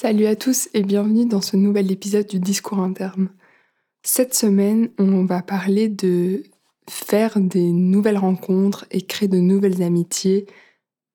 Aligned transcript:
Salut 0.00 0.26
à 0.26 0.36
tous 0.36 0.68
et 0.74 0.84
bienvenue 0.84 1.26
dans 1.26 1.40
ce 1.40 1.56
nouvel 1.56 1.90
épisode 1.90 2.28
du 2.28 2.38
discours 2.38 2.78
interne. 2.78 3.30
Cette 4.04 4.32
semaine, 4.32 4.90
on 4.96 5.24
va 5.24 5.42
parler 5.42 5.88
de 5.88 6.44
faire 6.88 7.40
des 7.40 7.72
nouvelles 7.72 8.16
rencontres 8.16 8.86
et 8.92 9.00
créer 9.00 9.26
de 9.26 9.38
nouvelles 9.38 9.82
amitiés 9.82 10.46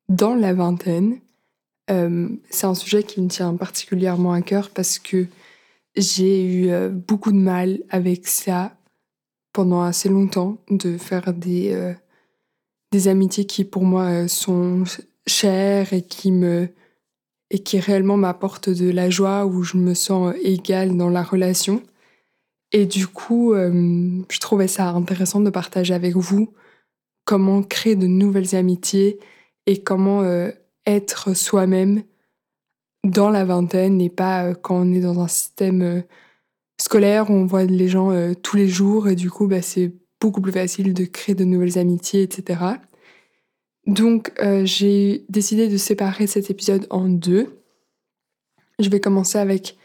dans 0.10 0.36
la 0.36 0.54
vingtaine. 0.54 1.22
Euh, 1.92 2.28
c'est 2.50 2.66
un 2.68 2.76
sujet 2.76 3.04
qui 3.04 3.22
me 3.22 3.30
tient 3.30 3.56
particulièrement 3.56 4.34
à 4.34 4.42
cœur 4.42 4.70
parce 4.70 5.00
que 5.00 5.28
j'ai 5.96 6.44
eu 6.44 6.70
euh, 6.70 6.90
beaucoup 6.90 7.32
de 7.32 7.38
mal 7.38 7.80
avec 7.90 8.28
ça 8.28 8.76
pendant 9.54 9.82
assez 9.82 10.10
longtemps, 10.10 10.58
de 10.70 10.98
faire 10.98 11.34
des, 11.34 11.72
euh, 11.72 11.94
des 12.92 13.08
amitiés 13.08 13.46
qui 13.46 13.64
pour 13.64 13.86
moi 13.86 14.28
sont 14.28 14.84
chères 15.26 15.94
et 15.94 16.02
qui 16.02 16.34
me 16.34 16.68
et 17.50 17.60
qui 17.60 17.80
réellement 17.80 18.18
m'apportent 18.18 18.70
de 18.70 18.90
la 18.90 19.10
joie, 19.10 19.46
où 19.46 19.64
je 19.64 19.78
me 19.78 19.94
sens 19.94 20.34
égale 20.42 20.98
dans 20.98 21.10
la 21.10 21.24
relation. 21.24 21.84
Et 22.72 22.86
du 22.86 23.08
coup, 23.08 23.54
je 23.54 24.40
trouvais 24.40 24.68
ça 24.68 24.90
intéressant 24.90 25.40
de 25.42 25.52
partager 25.52 25.94
avec 25.94 26.16
vous 26.16 26.54
comment 27.26 27.62
créer 27.62 27.96
de 27.96 28.08
nouvelles 28.08 28.56
amitiés 28.56 29.20
et 29.68 29.84
comment 29.84 30.24
être 30.88 31.36
soi-même 31.36 32.02
dans 33.04 33.30
la 33.30 33.46
vingtaine 33.46 34.02
et 34.02 34.10
pas 34.10 34.56
quand 34.56 34.78
on 34.78 34.92
est 34.94 35.02
dans 35.02 35.20
un 35.20 35.28
système 35.28 36.04
scolaire 36.82 37.30
où 37.30 37.34
on 37.34 37.46
voit 37.46 37.66
les 37.66 37.88
gens 37.88 38.12
tous 38.42 38.58
les 38.58 38.68
jours 38.68 39.08
et 39.08 39.16
du 39.16 39.30
coup 39.30 39.48
bah, 39.48 39.62
c'est 39.62 39.94
beaucoup 40.24 40.40
plus 40.40 40.54
facile 40.54 40.94
de 40.94 41.04
créer 41.04 41.36
de 41.36 41.44
nouvelles 41.44 41.78
amitiés, 41.78 42.24
etc. 42.24 42.62
Donc 43.86 44.32
j'ai 44.64 45.26
décidé 45.30 45.68
de 45.68 45.78
séparer 45.78 46.28
cet 46.28 46.50
épisode 46.50 46.88
en 46.90 47.08
deux. 47.08 47.62
Je 48.80 48.90
vais 48.90 49.00
commencer 49.00 49.38
avec 49.38 49.78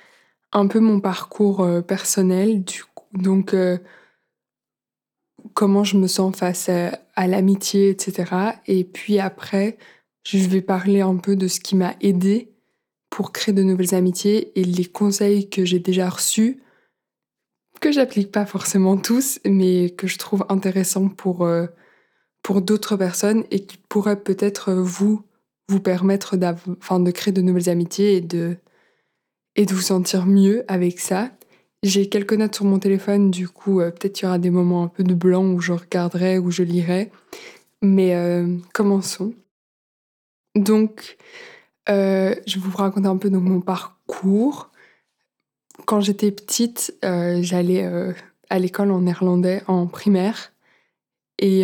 un 0.52 0.66
peu 0.66 0.80
mon 0.80 1.00
parcours 1.00 1.66
personnel, 1.86 2.62
du 2.64 2.84
coup, 2.94 3.06
donc 3.18 3.54
comment 5.54 5.84
je 5.84 5.96
me 5.96 6.06
sens 6.06 6.36
face 6.36 6.68
à, 6.68 6.98
à 7.16 7.26
l'amitié, 7.26 7.90
etc. 7.90 8.32
Et 8.66 8.84
puis 8.84 9.18
après, 9.18 9.76
je 10.24 10.38
vais 10.38 10.62
parler 10.62 11.00
un 11.00 11.16
peu 11.16 11.36
de 11.36 11.48
ce 11.48 11.58
qui 11.58 11.74
m'a 11.74 11.94
aidé 12.00 12.52
pour 13.10 13.32
créer 13.32 13.54
de 13.54 13.62
nouvelles 13.62 13.94
amitiés 13.94 14.52
et 14.58 14.64
les 14.64 14.84
conseils 14.84 15.48
que 15.48 15.64
j'ai 15.64 15.78
déjà 15.78 16.08
reçus, 16.08 16.62
que 17.80 17.92
j'applique 17.92 18.30
pas 18.30 18.46
forcément 18.46 18.96
tous, 18.96 19.40
mais 19.44 19.90
que 19.90 20.06
je 20.06 20.18
trouve 20.18 20.44
intéressants 20.48 21.08
pour, 21.08 21.44
euh, 21.44 21.66
pour 22.42 22.62
d'autres 22.62 22.96
personnes 22.96 23.44
et 23.50 23.64
qui 23.64 23.78
pourraient 23.88 24.20
peut-être 24.20 24.72
vous 24.72 25.22
vous 25.68 25.80
permettre 25.80 26.36
de 26.36 27.10
créer 27.10 27.32
de 27.32 27.42
nouvelles 27.42 27.68
amitiés 27.68 28.16
et 28.16 28.20
de, 28.20 28.56
et 29.56 29.66
de 29.66 29.74
vous 29.74 29.82
sentir 29.82 30.26
mieux 30.26 30.64
avec 30.68 30.98
ça. 30.98 31.30
J'ai 31.82 32.08
quelques 32.08 32.32
notes 32.32 32.54
sur 32.54 32.64
mon 32.64 32.78
téléphone, 32.78 33.30
du 33.30 33.48
coup, 33.48 33.80
euh, 33.80 33.90
peut-être 33.90 34.14
qu'il 34.14 34.24
y 34.24 34.26
aura 34.26 34.38
des 34.38 34.50
moments 34.50 34.82
un 34.82 34.88
peu 34.88 35.04
de 35.04 35.14
blanc 35.14 35.44
où 35.44 35.60
je 35.60 35.72
regarderai, 35.72 36.38
où 36.38 36.50
je 36.50 36.64
lirai. 36.64 37.12
Mais 37.82 38.16
euh, 38.16 38.56
commençons. 38.72 39.34
Donc, 40.56 41.18
euh, 41.88 42.34
je 42.46 42.58
vais 42.58 42.60
vous 42.60 42.76
raconter 42.76 43.08
un 43.08 43.16
peu 43.16 43.30
donc, 43.30 43.44
mon 43.44 43.60
parcours. 43.60 44.70
Quand 45.86 46.00
j'étais 46.00 46.32
petite, 46.32 46.94
euh, 47.04 47.38
j'allais 47.42 47.84
euh, 47.84 48.12
à 48.50 48.58
l'école 48.58 48.90
en 48.90 49.02
néerlandais 49.02 49.62
en 49.68 49.86
primaire 49.86 50.52
et 51.38 51.62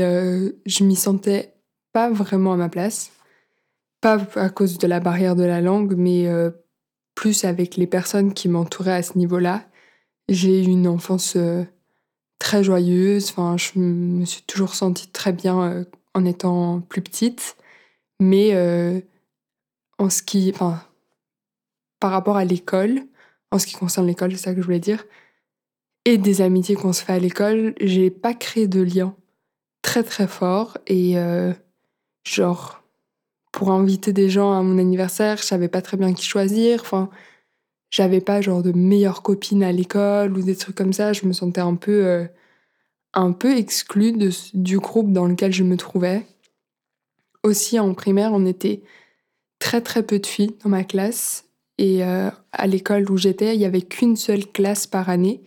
je 0.67 0.85
m'y 0.85 0.97
sentais 0.97 1.55
pas 1.93 2.11
vraiment 2.11 2.53
à 2.53 2.57
ma 2.57 2.69
place. 2.69 3.13
Pas 4.01 4.27
à 4.37 4.51
cause 4.51 4.79
de 4.79 4.87
la 4.87 5.01
barrière 5.01 5.37
de 5.37 5.45
la 5.45 5.61
langue, 5.61 5.95
mais 5.97 6.29
plus 7.15 7.45
avec 7.45 7.77
les 7.77 7.87
personnes 7.87 8.35
qui 8.35 8.49
m'entouraient 8.49 8.93
à 8.93 9.03
ce 9.03 9.19
niveau-là. 9.19 9.65
J'ai 10.29 10.63
eu 10.63 10.67
une 10.67 10.89
enfance 10.89 11.37
très 12.39 12.65
joyeuse. 12.65 13.31
Enfin, 13.31 13.57
je 13.57 13.79
me 13.79 14.25
suis 14.25 14.43
toujours 14.43 14.75
sentie 14.75 15.09
très 15.09 15.33
bien 15.33 15.85
en 16.15 16.25
étant 16.25 16.81
plus 16.81 17.03
petite. 17.03 17.57
Mais 18.21 18.55
euh, 18.55 19.01
en 19.99 20.09
ce 20.09 20.23
qui, 20.23 20.51
enfin, 20.55 20.81
par 22.01 22.11
rapport 22.11 22.37
à 22.37 22.45
l'école, 22.45 23.03
en 23.51 23.59
ce 23.59 23.67
qui 23.67 23.75
concerne 23.75 24.07
l'école, 24.07 24.33
c'est 24.33 24.45
ça 24.45 24.55
que 24.55 24.61
je 24.61 24.67
voulais 24.67 24.81
dire, 24.81 25.05
et 26.05 26.19
des 26.19 26.41
amitiés 26.41 26.75
qu'on 26.75 26.93
se 26.93 27.03
fait 27.03 27.13
à 27.13 27.19
l'école, 27.19 27.75
j'ai 27.81 28.11
pas 28.11 28.35
créé 28.35 28.69
de 28.69 28.81
lien 28.81 29.17
très 29.85 30.03
très 30.03 30.27
fort 30.27 30.79
et 30.87 31.19
euh, 31.19 31.53
genre 32.25 32.83
pour 33.53 33.71
inviter 33.71 34.13
des 34.13 34.31
gens 34.31 34.53
à 34.53 34.63
mon 34.63 34.79
anniversaire, 34.79 35.37
je 35.37 35.45
savais 35.45 35.69
pas 35.69 35.83
très 35.83 35.97
bien 35.97 36.13
qui 36.15 36.25
choisir. 36.25 36.81
Enfin, 36.81 37.11
j'avais 37.91 38.23
pas 38.23 38.41
genre 38.41 38.63
de 38.63 38.73
meilleure 38.73 39.23
copine 39.23 39.63
à 39.63 39.71
l'école 39.71 40.37
ou 40.37 40.43
des 40.43 40.57
trucs 40.57 40.75
comme 40.75 40.93
ça. 40.93 41.13
Je 41.13 41.27
me 41.27 41.33
sentais 41.33 41.61
un 41.61 41.77
peu 41.77 42.07
euh, 42.07 42.27
un 43.13 43.31
peu 43.31 43.57
exclue 43.57 44.15
du 44.55 44.79
groupe 44.81 45.13
dans 45.13 45.27
lequel 45.27 45.53
je 45.53 45.63
me 45.63 45.77
trouvais. 45.77 46.27
Aussi, 47.45 47.79
en 47.79 47.93
primaire, 47.95 48.33
on 48.33 48.47
était 48.47 48.83
très 49.61 49.83
très 49.83 50.03
peu 50.03 50.19
de 50.19 50.27
filles 50.27 50.57
dans 50.65 50.71
ma 50.71 50.83
classe. 50.83 51.45
Et 51.79 52.03
euh, 52.05 52.31
à 52.53 52.67
l'école 52.67 53.11
où 53.11 53.19
j'étais, 53.19 53.55
il 53.55 53.59
n'y 53.59 53.67
avait 53.67 53.83
qu'une 53.83 54.17
seule 54.17 54.47
classe 54.47 54.87
par 54.87 55.11
année. 55.11 55.43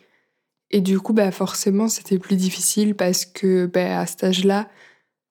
Et 0.71 0.81
du 0.81 0.99
coup, 0.99 1.13
bah, 1.13 1.31
forcément, 1.31 1.87
c'était 1.87 2.19
plus 2.19 2.35
difficile 2.35 2.95
parce 2.95 3.25
que 3.25 3.65
bah, 3.65 3.99
à 3.99 4.05
cet 4.05 4.23
âge-là, 4.23 4.69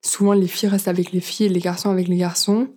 souvent 0.05 0.33
les 0.33 0.47
filles 0.49 0.69
restent 0.69 0.89
avec 0.89 1.13
les 1.13 1.21
filles 1.21 1.47
et 1.47 1.51
les 1.51 1.61
garçons 1.61 1.91
avec 1.91 2.09
les 2.09 2.17
garçons. 2.17 2.69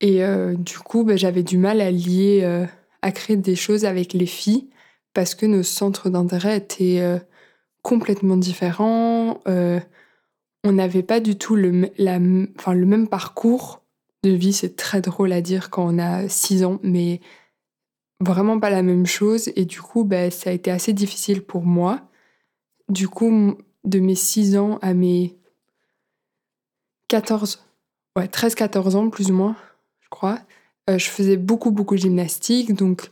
Et 0.00 0.24
euh, 0.24 0.54
du 0.54 0.78
coup, 0.78 1.04
bah, 1.04 1.16
j'avais 1.16 1.42
du 1.42 1.58
mal 1.58 1.80
à 1.80 1.90
lier, 1.90 2.40
euh, 2.42 2.66
à 3.02 3.12
créer 3.12 3.36
des 3.36 3.56
choses 3.56 3.84
avec 3.84 4.12
les 4.12 4.26
filles 4.26 4.68
parce 5.14 5.34
que 5.34 5.46
nos 5.46 5.62
centres 5.62 6.10
d'intérêt 6.10 6.58
étaient 6.58 7.02
complètement 7.82 8.36
différents 8.36 9.40
on 10.64 10.72
n'avait 10.72 11.02
pas 11.02 11.20
du 11.20 11.36
tout 11.36 11.56
le, 11.56 11.90
le 11.98 12.86
même 12.86 13.08
parcours 13.08 13.82
de 14.22 14.30
vie. 14.30 14.52
C'est 14.52 14.76
très 14.76 15.00
drôle 15.00 15.32
à 15.32 15.40
dire 15.40 15.70
quand 15.70 15.86
on 15.94 15.98
a 15.98 16.28
6 16.28 16.64
ans, 16.64 16.80
mais 16.82 17.20
vraiment 18.20 18.60
pas 18.60 18.70
la 18.70 18.82
même 18.82 19.06
chose. 19.06 19.50
Et 19.56 19.64
du 19.64 19.80
coup, 19.80 20.04
bah, 20.04 20.30
ça 20.30 20.50
a 20.50 20.52
été 20.52 20.70
assez 20.70 20.92
difficile 20.92 21.42
pour 21.42 21.64
moi. 21.64 22.00
Du 22.88 23.08
coup, 23.08 23.56
de 23.84 23.98
mes 23.98 24.14
6 24.14 24.56
ans 24.56 24.78
à 24.82 24.94
mes 24.94 25.36
14, 27.08 27.64
ouais, 28.16 28.26
13-14 28.26 28.96
ans 28.96 29.10
plus 29.10 29.30
ou 29.30 29.34
moins, 29.34 29.56
je 30.00 30.08
crois, 30.10 30.38
euh, 30.88 30.98
je 30.98 31.08
faisais 31.08 31.36
beaucoup, 31.36 31.70
beaucoup 31.70 31.94
de 31.94 32.00
gymnastique. 32.00 32.74
Donc, 32.74 33.10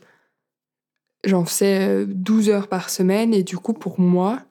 j'en 1.23 1.45
faisais 1.45 2.05
12 2.05 2.49
euh, 2.49 2.53
heures 2.53 2.67
par 2.67 2.89
semaine. 2.89 3.33
Et 3.33 3.43
du 3.43 3.57
coup, 3.57 3.73
pour 3.73 3.99
moi, 3.99 4.41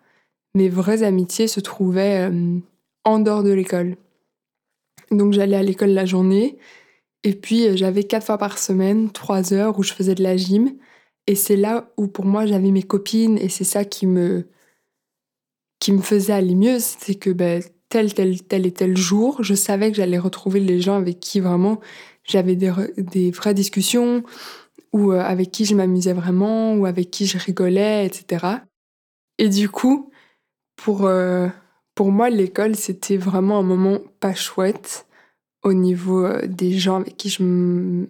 mes 0.55 0.69
vraies 0.69 1.03
amitiés 1.03 1.49
se 1.49 1.61
trouvaient 1.61 2.29
euh, 2.31 2.59
en 3.05 3.19
dehors 3.21 3.43
de 3.43 3.53
l'école. 3.53 3.97
Donc 5.11 5.33
j'allais 5.33 5.57
à 5.57 5.63
l'école 5.63 5.91
la 5.91 6.05
journée 6.05 6.59
et 7.25 7.35
puis 7.35 7.67
euh, 7.67 7.77
j'avais 7.77 8.05
quatre 8.05 8.27
fois 8.27 8.39
par 8.39 8.59
semaine, 8.59 9.11
trois 9.11 9.53
heures 9.53 9.79
où 9.79 9.83
je 9.83 9.93
faisais 9.93 10.15
de 10.15 10.23
la 10.23 10.37
gym. 10.37 10.77
Et 11.27 11.35
c'est 11.35 11.57
là 11.57 11.93
où 11.97 12.09
pour 12.09 12.25
moi 12.25 12.47
j'avais 12.47 12.71
mes 12.71 12.83
copines 12.83 13.39
et 13.39 13.49
c'est 13.49 13.65
ça 13.65 13.85
qui 13.85 14.07
me, 14.07 14.49
qui 15.81 15.93
me 15.93 16.01
faisait 16.01 16.33
aller 16.33 16.55
mieux. 16.55 16.79
C'était 16.79 17.17
que 17.17 17.31
ben, 17.31 17.63
tel, 17.89 18.15
tel, 18.15 18.43
tel 18.43 18.67
et 18.67 18.73
tel 18.73 18.97
jour, 18.97 19.43
je 19.43 19.55
savais 19.55 19.91
que 19.91 19.97
j'allais 19.97 20.19
retrouver 20.19 20.61
les 20.61 20.81
gens 20.81 20.97
avec 20.97 21.21
qui 21.21 21.41
vraiment 21.41 21.81
j'avais 22.25 22.57
des, 22.57 22.73
des 22.99 23.31
vraies 23.31 23.55
discussions 23.55 24.23
ou 24.93 25.13
euh, 25.13 25.21
avec 25.21 25.51
qui 25.51 25.65
je 25.65 25.75
m'amusais 25.75 26.15
vraiment 26.15 26.75
ou 26.75 26.87
avec 26.87 27.11
qui 27.11 27.27
je 27.27 27.39
rigolais, 27.39 28.07
etc. 28.07 28.47
Et 29.39 29.49
du 29.49 29.69
coup, 29.69 30.11
pour... 30.77 31.07
Euh, 31.07 31.49
pour 31.95 32.13
moi, 32.13 32.31
l'école, 32.31 32.77
c'était 32.77 33.17
vraiment 33.17 33.59
un 33.59 33.65
moment 33.65 33.99
pas 34.21 34.33
chouette 34.33 35.08
au 35.63 35.73
niveau 35.73 36.25
euh, 36.25 36.47
des 36.47 36.73
gens 36.73 36.97
avec 36.97 37.17
qui 37.17 37.31
je 37.31 37.43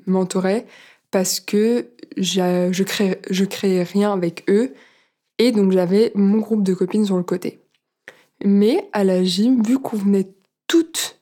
m'entourais 0.06 0.66
parce 1.10 1.40
que 1.40 1.88
je 2.16 2.82
créais, 2.82 3.20
je 3.30 3.44
créais 3.44 3.82
rien 3.82 4.12
avec 4.12 4.44
eux 4.48 4.74
et 5.38 5.52
donc 5.52 5.72
j'avais 5.72 6.12
mon 6.14 6.38
groupe 6.38 6.62
de 6.62 6.74
copines 6.74 7.06
sur 7.06 7.16
le 7.16 7.22
côté. 7.22 7.60
Mais 8.44 8.88
à 8.92 9.04
la 9.04 9.24
gym, 9.24 9.62
vu 9.62 9.78
qu'on 9.78 9.96
venait 9.96 10.28
toutes 10.66 11.20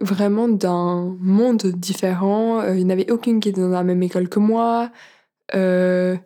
vraiment 0.00 0.48
d'un 0.48 1.16
monde 1.20 1.66
différent, 1.66 2.60
euh, 2.60 2.76
il 2.76 2.86
n'y 2.86 2.92
avait 2.92 3.10
aucune 3.10 3.40
qui 3.40 3.48
était 3.48 3.60
dans 3.60 3.68
la 3.68 3.84
même 3.84 4.02
école 4.02 4.28
que 4.28 4.40
moi, 4.40 4.90
euh, 5.54 6.16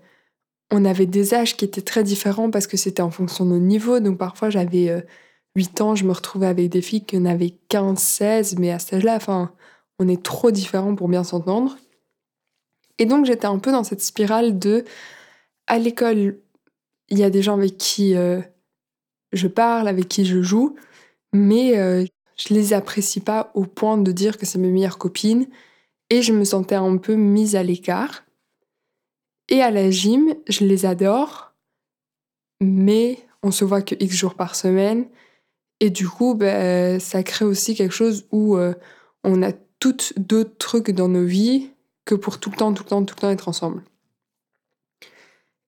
on 0.71 0.85
avait 0.85 1.07
des 1.07 1.35
âges 1.35 1.57
qui 1.57 1.65
étaient 1.65 1.83
très 1.83 2.03
différents 2.03 2.51
parce 2.51 2.67
que 2.67 2.77
c'était 2.77 3.03
en 3.03 3.11
fonction 3.11 3.45
de 3.45 3.51
nos 3.51 3.59
niveaux, 3.59 4.01
donc 4.01 4.19
parfois 4.19 4.51
j'avais 4.51 5.05
8 5.59 5.81
ans, 5.81 5.95
je 5.97 6.05
me 6.05 6.13
retrouvais 6.13 6.47
avec 6.47 6.71
des 6.71 6.81
filles 6.81 7.05
qui 7.05 7.19
n'avaient 7.19 7.55
15, 7.69 7.99
16, 7.99 8.59
mais 8.59 8.71
à 8.71 8.79
cet 8.79 8.95
âge-là, 8.95 9.17
enfin, 9.17 9.53
on 9.99 10.07
est 10.07 10.23
trop 10.23 10.53
différents 10.53 10.95
pour 10.95 11.09
bien 11.09 11.25
s'entendre. 11.25 11.77
Et 12.99 13.07
donc 13.07 13.27
j'étais 13.27 13.47
un 13.47 13.59
peu 13.59 13.73
dans 13.73 13.83
cette 13.83 14.01
spirale 14.01 14.61
de, 14.61 14.85
à 15.67 15.79
l'école, 15.79 16.39
il 17.09 17.19
y 17.19 17.25
a 17.25 17.31
des 17.31 17.43
gens 17.43 17.55
avec 17.55 17.77
qui 17.77 18.15
euh, 18.15 18.41
je 19.33 19.49
parle, 19.49 19.89
avec 19.89 20.07
qui 20.07 20.25
je 20.25 20.43
joue, 20.43 20.77
mais 21.33 21.77
euh, 21.77 22.05
je 22.37 22.55
les 22.55 22.73
apprécie 22.73 23.21
pas 23.21 23.51
au 23.55 23.65
point 23.65 23.99
de 23.99 24.13
dire 24.13 24.39
que 24.39 24.47
c'est 24.47 24.61
mes 24.61 24.71
meilleures 24.71 24.99
copines, 24.99 25.49
et 26.09 26.23
je 26.23 26.33
me 26.33 26.45
sentais 26.45 26.77
un 26.77 26.99
peu 26.99 27.17
mise 27.17 27.57
à 27.57 27.65
l'écart. 27.65 28.23
Et 29.49 29.61
à 29.61 29.73
la 29.73 29.91
gym, 29.91 30.35
je 30.47 30.65
les 30.65 30.87
adore, 30.87 31.53
mais 32.61 33.19
on 33.43 33.51
se 33.51 33.65
voit 33.65 33.83
que 33.83 33.97
X 33.99 34.15
jours 34.15 34.35
par 34.35 34.55
semaine. 34.55 35.09
Et 35.81 35.91
du 35.91 36.09
coup, 36.09 36.35
ben, 36.35 36.99
ça 36.99 37.23
crée 37.23 37.45
aussi 37.45 37.75
quelque 37.75 37.95
chose 37.95 38.27
où 38.33 38.57
euh, 38.57 38.75
on 39.25 39.43
a 39.43 39.53
toutes 39.79 40.13
d'autres 40.19 40.57
trucs 40.59 40.91
dans 40.91 41.09
nos 41.09 41.25
vies 41.25 41.71
que 42.05 42.15
pour 42.15 42.41
tout 42.41 42.51
le 42.51 42.57
temps, 42.57 42.73
tout 42.73 42.83
le 42.83 42.89
temps, 42.89 43.05
tout 43.05 43.15
le 43.17 43.21
temps 43.21 43.31
être 43.31 43.49
ensemble. 43.49 43.83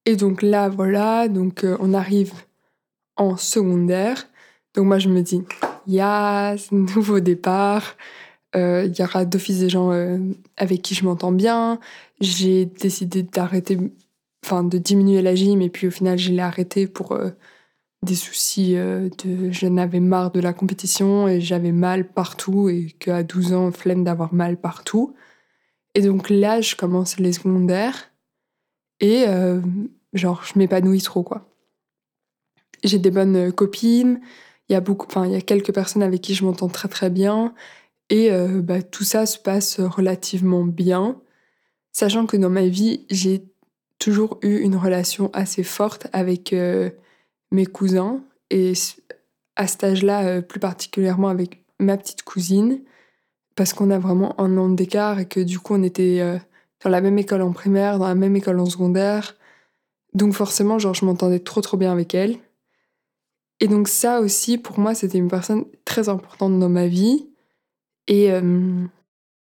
Et 0.06 0.16
donc 0.16 0.42
là, 0.42 0.68
voilà, 0.68 1.28
donc 1.28 1.64
euh, 1.64 1.76
on 1.80 1.94
arrive 1.94 2.32
en 3.16 3.36
secondaire. 3.36 4.28
Donc 4.74 4.86
moi, 4.86 4.98
je 4.98 5.08
me 5.08 5.20
dis, 5.20 5.42
yes, 5.86 6.72
nouveau 6.72 7.20
départ. 7.20 7.96
Euh, 8.56 8.84
il 8.86 8.98
y 8.98 9.04
aura 9.04 9.24
d'office 9.24 9.60
des 9.60 9.68
gens 9.68 9.92
avec 10.56 10.82
qui 10.82 10.96
je 10.96 11.04
m'entends 11.04 11.30
bien. 11.30 11.78
J'ai 12.20 12.64
décidé 12.64 13.22
d'arrêter, 13.22 13.78
enfin 14.44 14.64
de 14.64 14.76
diminuer 14.76 15.22
la 15.22 15.36
gym 15.36 15.62
et 15.62 15.70
puis 15.70 15.86
au 15.86 15.92
final, 15.92 16.18
je 16.18 16.32
l'ai 16.32 16.42
arrêté 16.42 16.88
pour 16.88 17.16
des 18.02 18.14
soucis 18.14 18.76
euh, 18.76 19.11
de 19.25 19.50
j'en 19.50 19.76
avais 19.76 20.00
marre 20.00 20.31
de 20.31 20.41
la 20.41 20.52
compétition 20.52 21.29
et 21.29 21.41
j'avais 21.41 21.73
mal 21.73 22.08
partout 22.08 22.69
et 22.69 22.87
qu'à 22.99 23.23
12 23.23 23.52
ans 23.52 23.73
flemme 23.73 24.05
d'avoir 24.05 24.32
mal 24.32 24.56
partout. 24.56 25.14
Et 25.94 26.02
donc 26.02 26.31
là 26.31 26.61
je 26.61 26.76
commence 26.76 27.19
les 27.19 27.32
secondaires 27.32 28.11
et 29.00 29.25
euh, 29.29 29.61
genre 30.14 30.43
je 30.44 30.58
m'épanouis 30.58 31.02
trop 31.02 31.23
quoi. 31.23 31.47
J'ai 32.85 32.99
des 32.99 33.11
bonnes 33.11 33.37
euh, 33.37 33.52
copines 33.52 34.20
il 34.69 34.73
y 34.73 34.76
a 34.76 34.81
beaucoup 34.81 35.06
enfin 35.06 35.26
il 35.26 35.32
y 35.32 35.37
a 35.37 35.41
quelques 35.41 35.75
personnes 35.75 36.02
avec 36.02 36.23
qui 36.23 36.35
je 36.35 36.44
m'entends 36.44 36.69
très 36.69 36.88
très 36.88 37.11
bien 37.11 37.55
et 38.08 38.31
bah, 38.62 38.82
tout 38.82 39.05
ça 39.05 39.25
se 39.25 39.38
passe 39.38 39.79
relativement 39.79 40.64
bien 40.64 41.20
sachant 41.93 42.26
que 42.26 42.37
dans 42.37 42.50
ma 42.50 42.67
vie 42.67 43.06
j'ai 43.08 43.44
toujours 43.99 44.38
eu 44.43 44.58
une 44.58 44.76
relation 44.76 45.31
assez 45.32 45.62
forte 45.62 46.08
avec 46.12 46.52
mes 47.50 47.67
cousins 47.67 48.23
et 48.50 48.73
à 49.56 49.67
cet 49.67 49.85
âge-là, 49.85 50.26
euh, 50.26 50.41
plus 50.41 50.61
particulièrement 50.61 51.29
avec 51.29 51.64
ma 51.79 51.97
petite 51.97 52.23
cousine, 52.23 52.82
parce 53.56 53.73
qu'on 53.73 53.91
a 53.91 53.99
vraiment 53.99 54.41
un 54.41 54.56
an 54.56 54.69
d'écart 54.69 55.19
et 55.19 55.26
que 55.26 55.41
du 55.41 55.58
coup 55.58 55.75
on 55.75 55.82
était 55.82 56.20
euh, 56.20 56.38
dans 56.82 56.91
la 56.91 57.00
même 57.00 57.19
école 57.19 57.43
en 57.43 57.52
primaire, 57.52 57.99
dans 57.99 58.08
la 58.08 58.14
même 58.14 58.37
école 58.37 58.61
en 58.61 58.67
secondaire. 58.67 59.37
Donc 60.14 60.35
forcément, 60.35 60.79
genre, 60.79 60.94
je 60.94 61.05
m'entendais 61.05 61.41
trop 61.41 61.61
trop 61.61 61.76
bien 61.76 61.93
avec 61.93 62.14
elle. 62.14 62.38
Et 63.61 63.69
donc 63.69 63.88
ça 63.88 64.20
aussi, 64.20 64.58
pour 64.58 64.79
moi, 64.79 64.94
c'était 64.94 65.19
une 65.19 65.29
personne 65.29 65.67
très 65.85 66.08
importante 66.08 66.58
dans 66.58 66.69
ma 66.69 66.87
vie. 66.87 67.29
Et 68.06 68.32
euh, 68.32 68.87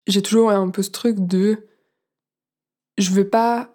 j'ai 0.06 0.22
toujours 0.22 0.50
un 0.50 0.68
peu 0.68 0.82
ce 0.82 0.90
truc 0.90 1.18
de... 1.18 1.66
Je 2.98 3.10
veux 3.10 3.28
pas 3.28 3.73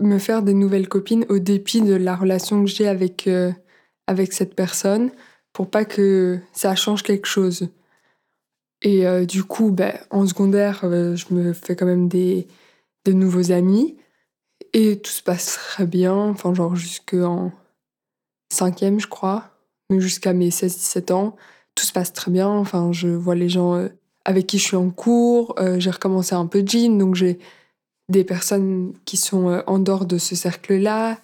me 0.00 0.18
faire 0.18 0.42
des 0.42 0.54
nouvelles 0.54 0.88
copines 0.88 1.26
au 1.28 1.38
dépit 1.38 1.80
de 1.80 1.94
la 1.94 2.16
relation 2.16 2.64
que 2.64 2.70
j'ai 2.70 2.88
avec, 2.88 3.26
euh, 3.26 3.52
avec 4.06 4.32
cette 4.32 4.54
personne 4.54 5.10
pour 5.52 5.70
pas 5.70 5.84
que 5.84 6.38
ça 6.52 6.74
change 6.74 7.02
quelque 7.02 7.26
chose. 7.26 7.68
Et 8.82 9.06
euh, 9.06 9.24
du 9.24 9.42
coup, 9.44 9.70
ben, 9.70 9.98
en 10.10 10.26
secondaire, 10.26 10.80
euh, 10.84 11.16
je 11.16 11.32
me 11.32 11.52
fais 11.52 11.76
quand 11.76 11.86
même 11.86 12.08
des, 12.08 12.46
des 13.04 13.14
nouveaux 13.14 13.52
amis. 13.52 13.96
Et 14.72 14.98
tout 15.00 15.10
se 15.10 15.22
passe 15.22 15.54
très 15.54 15.86
bien, 15.86 16.14
enfin 16.14 16.52
genre 16.52 16.76
jusqu'en 16.76 17.52
cinquième, 18.52 19.00
je 19.00 19.06
crois, 19.06 19.50
jusqu'à 19.90 20.32
mes 20.32 20.50
16-17 20.50 21.12
ans, 21.12 21.36
tout 21.74 21.84
se 21.84 21.92
passe 21.92 22.12
très 22.12 22.30
bien, 22.30 22.48
enfin 22.48 22.92
je 22.92 23.08
vois 23.08 23.34
les 23.34 23.48
gens 23.48 23.88
avec 24.24 24.46
qui 24.46 24.58
je 24.58 24.64
suis 24.64 24.76
en 24.76 24.90
cours, 24.90 25.54
j'ai 25.78 25.90
recommencé 25.90 26.34
un 26.34 26.46
peu 26.46 26.62
de 26.62 26.68
gym, 26.68 26.98
donc 26.98 27.14
j'ai 27.14 27.38
des 28.08 28.24
personnes 28.24 28.94
qui 29.04 29.16
sont 29.16 29.48
euh, 29.48 29.62
en 29.66 29.78
dehors 29.78 30.06
de 30.06 30.18
ce 30.18 30.34
cercle-là 30.34 31.18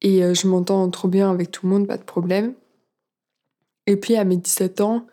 et 0.00 0.24
euh, 0.24 0.34
je 0.34 0.46
m'entends 0.46 0.88
trop 0.90 1.08
bien 1.08 1.30
avec 1.30 1.50
tout 1.50 1.66
le 1.66 1.72
monde, 1.72 1.86
pas 1.86 1.98
de 1.98 2.04
problème. 2.04 2.54
Et 3.86 3.96
puis 3.96 4.16
à 4.16 4.24
mes 4.24 4.36
17 4.36 4.80
ans, 4.80 5.06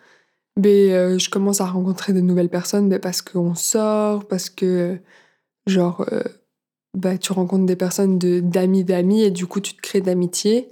ben, 0.56 0.92
euh, 0.92 1.20
je 1.20 1.30
commence 1.30 1.62
à 1.62 1.66
rencontrer 1.66 2.14
de 2.14 2.22
nouvelles 2.22 2.50
personnes 2.50 2.90
ben, 2.90 3.00
parce 3.00 3.22
qu'on 3.22 3.56
sort, 3.56 4.28
parce 4.28 4.50
que 4.50 5.00
genre 5.68 6.06
bah, 6.94 7.18
tu 7.18 7.34
rencontres 7.34 7.66
des 7.66 7.76
personnes 7.76 8.18
d'amis 8.18 8.84
d'amis 8.84 9.24
et 9.24 9.32
du 9.32 9.46
coup 9.48 9.60
tu 9.62 9.76
te 9.76 9.82
crées 9.82 10.02
d'amitié. 10.02 10.70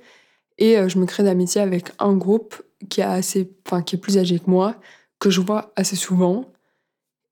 Et 0.57 0.77
je 0.87 0.99
me 0.99 1.05
crée 1.05 1.23
d'amitié 1.23 1.61
avec 1.61 1.91
un 1.99 2.15
groupe 2.15 2.63
qui, 2.89 3.01
a 3.01 3.11
assez, 3.11 3.51
qui 3.85 3.95
est 3.95 3.99
plus 3.99 4.17
âgé 4.17 4.39
que 4.39 4.49
moi, 4.49 4.75
que 5.19 5.29
je 5.29 5.41
vois 5.41 5.73
assez 5.75 5.97
souvent 5.97 6.45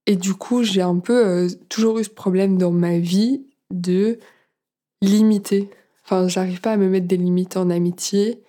et 0.05 0.15
du 0.15 0.33
coup, 0.33 0.63
j'ai 0.63 0.81
un 0.81 0.99
peu 0.99 1.25
euh, 1.25 1.49
toujours 1.69 1.99
eu 1.99 2.03
ce 2.03 2.09
problème 2.09 2.57
dans 2.57 2.71
ma 2.71 2.99
vie 2.99 3.45
de 3.71 4.19
limiter. 5.01 5.69
Enfin, 6.03 6.27
j'arrive 6.27 6.59
pas 6.61 6.73
à 6.73 6.77
me 6.77 6.89
mettre 6.89 7.07
des 7.07 7.17
limites 7.17 7.55
en 7.57 7.69
amitié. 7.69 8.43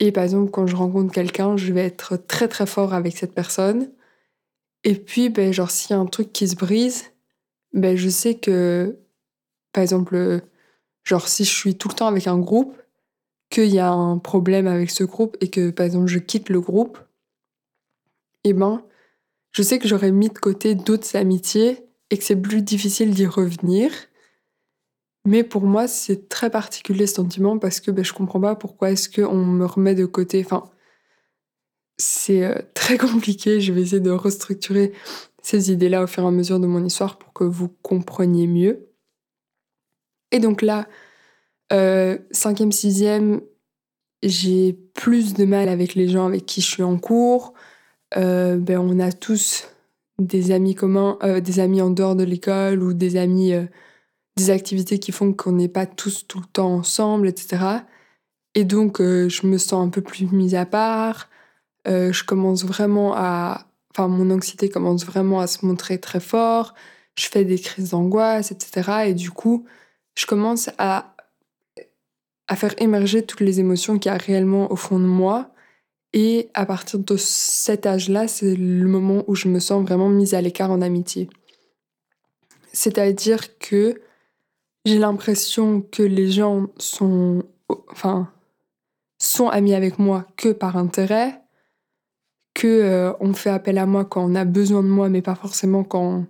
Et 0.00 0.12
par 0.12 0.24
exemple, 0.24 0.50
quand 0.50 0.66
je 0.66 0.76
rencontre 0.76 1.12
quelqu'un, 1.12 1.56
je 1.56 1.72
vais 1.72 1.84
être 1.86 2.16
très 2.16 2.48
très 2.48 2.66
fort 2.66 2.92
avec 2.92 3.16
cette 3.16 3.34
personne. 3.34 3.90
Et 4.84 4.94
puis, 4.94 5.30
ben, 5.30 5.52
genre, 5.52 5.70
s'il 5.70 5.92
y 5.92 5.94
a 5.94 5.98
un 5.98 6.06
truc 6.06 6.32
qui 6.32 6.48
se 6.48 6.56
brise, 6.56 7.04
ben, 7.72 7.96
je 7.96 8.08
sais 8.08 8.34
que, 8.34 8.98
par 9.72 9.82
exemple, 9.82 10.42
genre, 11.04 11.28
si 11.28 11.44
je 11.44 11.54
suis 11.54 11.76
tout 11.76 11.88
le 11.88 11.94
temps 11.94 12.08
avec 12.08 12.26
un 12.26 12.38
groupe, 12.38 12.76
qu'il 13.48 13.66
y 13.66 13.78
a 13.78 13.90
un 13.90 14.18
problème 14.18 14.66
avec 14.66 14.90
ce 14.90 15.04
groupe 15.04 15.36
et 15.40 15.48
que, 15.48 15.70
par 15.70 15.86
exemple, 15.86 16.06
je 16.06 16.18
quitte 16.18 16.48
le 16.48 16.60
groupe, 16.60 16.98
eh 18.44 18.52
ben, 18.52 18.82
je 19.52 19.62
sais 19.62 19.78
que 19.78 19.88
j'aurais 19.88 20.12
mis 20.12 20.28
de 20.28 20.38
côté 20.38 20.74
d'autres 20.74 21.16
amitiés 21.16 21.86
et 22.10 22.18
que 22.18 22.24
c'est 22.24 22.36
plus 22.36 22.62
difficile 22.62 23.14
d'y 23.14 23.26
revenir. 23.26 23.90
Mais 25.24 25.44
pour 25.44 25.62
moi, 25.62 25.86
c'est 25.86 26.28
très 26.28 26.50
particulier 26.50 27.06
ce 27.06 27.14
sentiment 27.14 27.58
parce 27.58 27.80
que 27.80 27.90
ben, 27.90 28.04
je 28.04 28.12
comprends 28.12 28.40
pas 28.40 28.56
pourquoi 28.56 28.90
est-ce 28.90 29.08
qu'on 29.08 29.44
me 29.44 29.64
remet 29.64 29.94
de 29.94 30.04
côté. 30.04 30.42
Enfin, 30.44 30.64
c'est 31.96 32.44
euh, 32.44 32.54
très 32.74 32.98
compliqué. 32.98 33.60
Je 33.60 33.72
vais 33.72 33.82
essayer 33.82 34.00
de 34.00 34.10
restructurer 34.10 34.92
ces 35.42 35.72
idées-là 35.72 36.02
au 36.02 36.06
fur 36.06 36.24
et 36.24 36.26
à 36.26 36.30
mesure 36.30 36.60
de 36.60 36.66
mon 36.66 36.84
histoire 36.84 37.18
pour 37.18 37.32
que 37.32 37.44
vous 37.44 37.68
compreniez 37.82 38.46
mieux. 38.46 38.88
Et 40.32 40.38
donc 40.38 40.62
là, 40.62 40.88
euh, 41.72 42.18
cinquième, 42.30 42.72
sixième, 42.72 43.42
j'ai 44.22 44.72
plus 44.72 45.34
de 45.34 45.44
mal 45.44 45.68
avec 45.68 45.94
les 45.94 46.08
gens 46.08 46.26
avec 46.26 46.46
qui 46.46 46.60
je 46.60 46.66
suis 46.66 46.82
en 46.82 46.98
cours. 46.98 47.54
Euh, 48.16 48.56
ben, 48.58 48.78
on 48.78 48.98
a 48.98 49.12
tous 49.12 49.68
des 50.18 50.50
amis 50.52 50.74
communs, 50.74 51.18
euh, 51.22 51.40
des 51.40 51.60
amis 51.60 51.80
en 51.82 51.90
dehors 51.90 52.16
de 52.16 52.24
l'école 52.24 52.82
ou 52.82 52.92
des 52.92 53.16
amis, 53.16 53.52
euh, 53.52 53.64
des 54.36 54.50
activités 54.50 54.98
qui 54.98 55.12
font 55.12 55.32
qu'on 55.32 55.52
n'est 55.52 55.68
pas 55.68 55.86
tous 55.86 56.26
tout 56.26 56.40
le 56.40 56.46
temps 56.46 56.74
ensemble, 56.74 57.28
etc. 57.28 57.64
Et 58.54 58.64
donc, 58.64 59.00
je 59.00 59.46
me 59.46 59.58
sens 59.58 59.86
un 59.86 59.90
peu 59.90 60.02
plus 60.02 60.30
mise 60.32 60.54
à 60.54 60.66
part. 60.66 61.28
je 61.86 62.24
commence 62.24 62.64
vraiment 62.64 63.14
à. 63.16 63.66
Enfin, 63.90 64.08
mon 64.08 64.30
anxiété 64.30 64.68
commence 64.68 65.04
vraiment 65.06 65.40
à 65.40 65.46
se 65.46 65.64
montrer 65.66 65.98
très 66.00 66.20
fort. 66.20 66.74
Je 67.16 67.28
fais 67.28 67.44
des 67.44 67.58
crises 67.58 67.90
d'angoisse, 67.90 68.52
etc. 68.52 69.08
Et 69.08 69.14
du 69.14 69.30
coup, 69.30 69.66
je 70.16 70.26
commence 70.26 70.70
à, 70.78 71.14
à 72.48 72.56
faire 72.56 72.74
émerger 72.78 73.22
toutes 73.24 73.40
les 73.40 73.60
émotions 73.60 73.98
qu'il 73.98 74.12
y 74.12 74.14
a 74.14 74.18
réellement 74.18 74.70
au 74.72 74.76
fond 74.76 74.98
de 74.98 75.06
moi 75.06 75.51
et 76.12 76.50
à 76.54 76.66
partir 76.66 76.98
de 76.98 77.16
cet 77.16 77.86
âge-là, 77.86 78.28
c'est 78.28 78.54
le 78.54 78.86
moment 78.86 79.24
où 79.26 79.34
je 79.34 79.48
me 79.48 79.60
sens 79.60 79.82
vraiment 79.82 80.08
mise 80.08 80.34
à 80.34 80.42
l'écart 80.42 80.70
en 80.70 80.82
amitié. 80.82 81.28
C'est-à-dire 82.72 83.58
que 83.58 84.00
j'ai 84.84 84.98
l'impression 84.98 85.80
que 85.80 86.02
les 86.02 86.30
gens 86.30 86.66
sont, 86.78 87.44
enfin, 87.90 88.30
sont 89.18 89.48
amis 89.48 89.74
avec 89.74 89.98
moi 89.98 90.26
que 90.36 90.50
par 90.50 90.76
intérêt, 90.76 91.40
que 92.54 92.66
euh, 92.66 93.12
on 93.20 93.32
fait 93.32 93.50
appel 93.50 93.78
à 93.78 93.86
moi 93.86 94.04
quand 94.04 94.24
on 94.24 94.34
a 94.34 94.44
besoin 94.44 94.82
de 94.82 94.88
moi, 94.88 95.08
mais 95.08 95.22
pas 95.22 95.34
forcément 95.34 95.84
quand, 95.84 96.26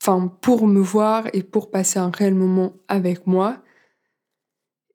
enfin, 0.00 0.32
pour 0.40 0.66
me 0.66 0.80
voir 0.80 1.26
et 1.32 1.42
pour 1.42 1.70
passer 1.70 1.98
un 1.98 2.10
réel 2.10 2.34
moment 2.34 2.72
avec 2.86 3.26
moi. 3.26 3.58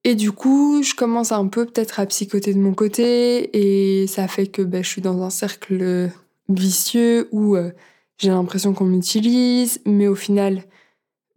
Et 0.05 0.15
du 0.15 0.31
coup, 0.31 0.83
je 0.83 0.93
commence 0.95 1.31
un 1.31 1.47
peu 1.47 1.65
peut-être 1.65 1.99
à 1.99 2.05
psychoter 2.05 2.53
de 2.53 2.59
mon 2.59 2.73
côté 2.73 4.01
et 4.01 4.07
ça 4.07 4.27
fait 4.27 4.47
que 4.47 4.61
ben, 4.61 4.83
je 4.83 4.89
suis 4.89 5.01
dans 5.01 5.21
un 5.23 5.29
cercle 5.29 6.11
vicieux 6.49 7.29
où 7.31 7.55
euh, 7.55 7.71
j'ai 8.17 8.29
l'impression 8.29 8.73
qu'on 8.73 8.85
m'utilise, 8.85 9.79
mais 9.85 10.07
au 10.07 10.15
final, 10.15 10.63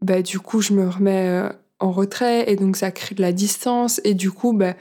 bah, 0.02 0.22
du 0.22 0.40
coup, 0.40 0.60
je 0.60 0.72
me 0.72 0.88
remets 0.88 1.28
euh, 1.28 1.48
en 1.78 1.92
retrait 1.92 2.50
et 2.50 2.56
donc 2.56 2.76
ça 2.76 2.90
crée 2.90 3.14
de 3.14 3.22
la 3.22 3.32
distance 3.32 4.00
et 4.04 4.14
du 4.14 4.32
coup, 4.32 4.52
bah, 4.52 4.74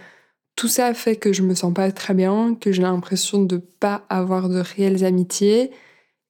tout 0.56 0.68
ça 0.68 0.94
fait 0.96 1.16
que 1.16 1.32
je 1.32 1.44
me 1.44 1.54
sens 1.54 1.74
pas 1.74 1.92
très 1.92 2.16
bien, 2.16 2.56
que 2.56 2.72
j'ai 2.72 2.82
l'impression 2.82 3.44
de 3.44 3.58
pas 3.58 4.06
avoir 4.10 4.50
de 4.50 4.60
réelles 4.60 5.06
amitiés 5.06 5.72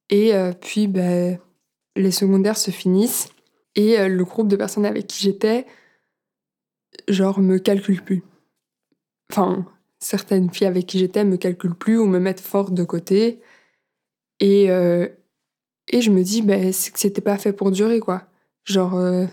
et 0.10 0.34
euh, 0.34 0.52
puis 0.60 0.88
bah, 0.88 1.38
les 1.96 2.12
secondaires 2.12 2.58
se 2.58 2.72
finissent 2.72 3.30
et 3.76 4.08
le 4.08 4.24
groupe 4.24 4.48
de 4.48 4.56
personnes 4.56 4.86
avec 4.86 5.08
qui 5.08 5.22
j'étais 5.24 5.66
genre, 7.08 7.40
me 7.40 7.58
calcule 7.58 8.02
plus. 8.02 8.24
Enfin, 9.32 9.66
certaines 10.00 10.52
filles 10.52 10.68
avec 10.68 10.86
qui 10.86 11.00
j'étais 11.00 11.24
me 11.24 11.38
calculent 11.38 11.75
plus 11.75 11.98
ou 11.98 12.06
me 12.06 12.20
mettent 12.20 12.42
fort 12.42 12.72
de 12.72 12.84
côté. 12.84 13.42
Et, 14.40 14.70
euh, 14.70 15.08
et 15.92 16.02
je 16.02 16.12
me 16.12 16.24
dis, 16.24 16.42
ben, 16.42 16.72
c'est 16.72 16.92
que 16.92 17.00
c'était 17.00 17.22
pas 17.22 17.38
fait 17.38 17.54
pour 17.54 17.72
durer, 17.72 18.00
quoi. 18.00 18.24
Genre, 18.66 18.96
euh, 18.96 19.25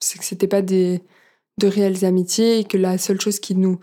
c'est 0.00 0.18
que 0.18 0.24
c'était 0.24 0.48
pas 0.48 0.62
des 0.62 1.02
de 1.58 1.68
réelles 1.68 2.04
amitiés 2.04 2.58
et 2.58 2.64
que 2.64 2.76
la 2.76 2.98
seule 2.98 3.20
chose 3.20 3.40
qui 3.40 3.54
nous 3.54 3.80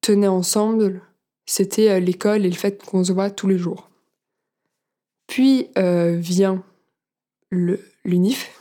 tenait 0.00 0.26
ensemble, 0.26 1.00
c'était 1.46 1.90
euh, 1.90 2.00
l'école 2.00 2.44
et 2.44 2.50
le 2.50 2.56
fait 2.56 2.82
qu'on 2.84 3.04
se 3.04 3.12
voit 3.12 3.30
tous 3.30 3.46
les 3.46 3.58
jours. 3.58 3.90
Puis 5.26 5.68
vient 5.76 6.62
l'UNIF. 7.50 8.60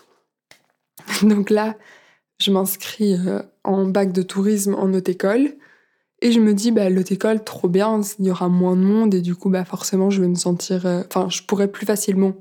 Donc 1.23 1.49
là, 1.49 1.75
je 2.39 2.51
m'inscris 2.51 3.17
en 3.63 3.85
bac 3.85 4.11
de 4.11 4.21
tourisme 4.21 4.75
en 4.75 4.91
haute 4.93 5.09
école. 5.09 5.55
Et 6.21 6.31
je 6.31 6.39
me 6.39 6.53
dis, 6.53 6.71
bah, 6.71 6.89
l'haute 6.89 7.11
école, 7.11 7.43
trop 7.43 7.67
bien, 7.67 8.01
il 8.19 8.25
y 8.25 8.31
aura 8.31 8.47
moins 8.49 8.75
de 8.75 8.81
monde 8.81 9.13
et 9.13 9.21
du 9.21 9.35
coup, 9.35 9.49
bah, 9.49 9.65
forcément, 9.65 10.09
je 10.09 10.21
vais 10.21 10.27
me 10.27 10.35
sentir. 10.35 10.85
Enfin, 10.85 11.27
je 11.29 11.43
pourrais 11.43 11.67
plus 11.67 11.85
facilement 11.85 12.33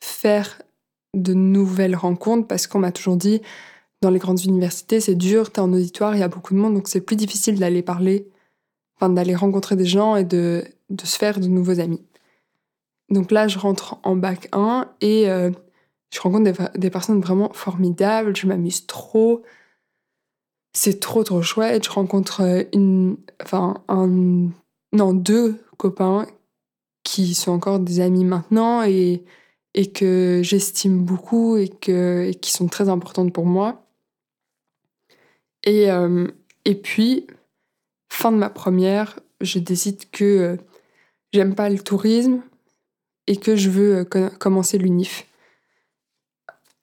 faire 0.00 0.60
de 1.14 1.34
nouvelles 1.34 1.96
rencontres 1.96 2.46
parce 2.46 2.66
qu'on 2.66 2.78
m'a 2.78 2.92
toujours 2.92 3.16
dit, 3.16 3.40
dans 4.02 4.10
les 4.10 4.18
grandes 4.18 4.42
universités, 4.44 5.00
c'est 5.00 5.14
dur, 5.14 5.50
t'es 5.50 5.60
en 5.60 5.72
auditoire, 5.72 6.14
il 6.14 6.20
y 6.20 6.24
a 6.24 6.28
beaucoup 6.28 6.54
de 6.54 6.58
monde, 6.58 6.74
donc 6.74 6.88
c'est 6.88 7.00
plus 7.00 7.16
difficile 7.16 7.58
d'aller 7.58 7.82
parler, 7.82 8.28
d'aller 9.00 9.34
rencontrer 9.34 9.76
des 9.76 9.86
gens 9.86 10.16
et 10.16 10.24
de, 10.24 10.64
de 10.90 11.06
se 11.06 11.16
faire 11.16 11.40
de 11.40 11.46
nouveaux 11.46 11.80
amis. 11.80 12.02
Donc 13.10 13.30
là, 13.30 13.48
je 13.48 13.58
rentre 13.58 13.98
en 14.04 14.16
bac 14.16 14.48
1 14.52 14.88
et 15.00 15.28
euh, 15.28 15.50
je 16.10 16.20
rencontre 16.20 16.78
des, 16.78 16.90
personnes 16.90 17.20
vraiment 17.20 17.52
formidables, 17.52 18.34
je 18.34 18.46
m'amuse 18.46 18.86
trop. 18.86 19.42
C'est 20.72 21.00
trop 21.00 21.22
trop 21.22 21.42
chouette. 21.42 21.84
Je 21.84 21.90
rencontre 21.90 22.42
euh, 22.42 22.64
une, 22.72 23.16
enfin 23.42 23.82
un, 23.88 24.50
non 24.92 25.12
deux 25.12 25.62
copains 25.76 26.26
qui 27.04 27.34
sont 27.34 27.52
encore 27.52 27.78
des 27.78 28.00
amis 28.00 28.24
maintenant 28.24 28.82
et, 28.82 29.22
et 29.74 29.90
que 29.92 30.40
j'estime 30.42 31.04
beaucoup 31.04 31.56
et, 31.56 31.68
que, 31.68 32.30
qui 32.32 32.52
sont 32.52 32.68
très 32.68 32.88
importantes 32.88 33.32
pour 33.32 33.44
moi. 33.44 33.84
Et, 35.64 35.90
euh, 35.90 36.26
et 36.64 36.74
puis, 36.74 37.26
fin 38.08 38.32
de 38.32 38.36
ma 38.36 38.50
première, 38.50 39.18
je 39.40 39.58
décide 39.58 40.10
que 40.10 40.24
euh, 40.24 40.56
j'aime 41.32 41.54
pas 41.54 41.68
le 41.68 41.78
tourisme 41.78 42.40
et 43.26 43.36
que 43.36 43.56
je 43.56 43.70
veux 43.70 44.04
commencer 44.04 44.78
l'UNIF. 44.78 45.26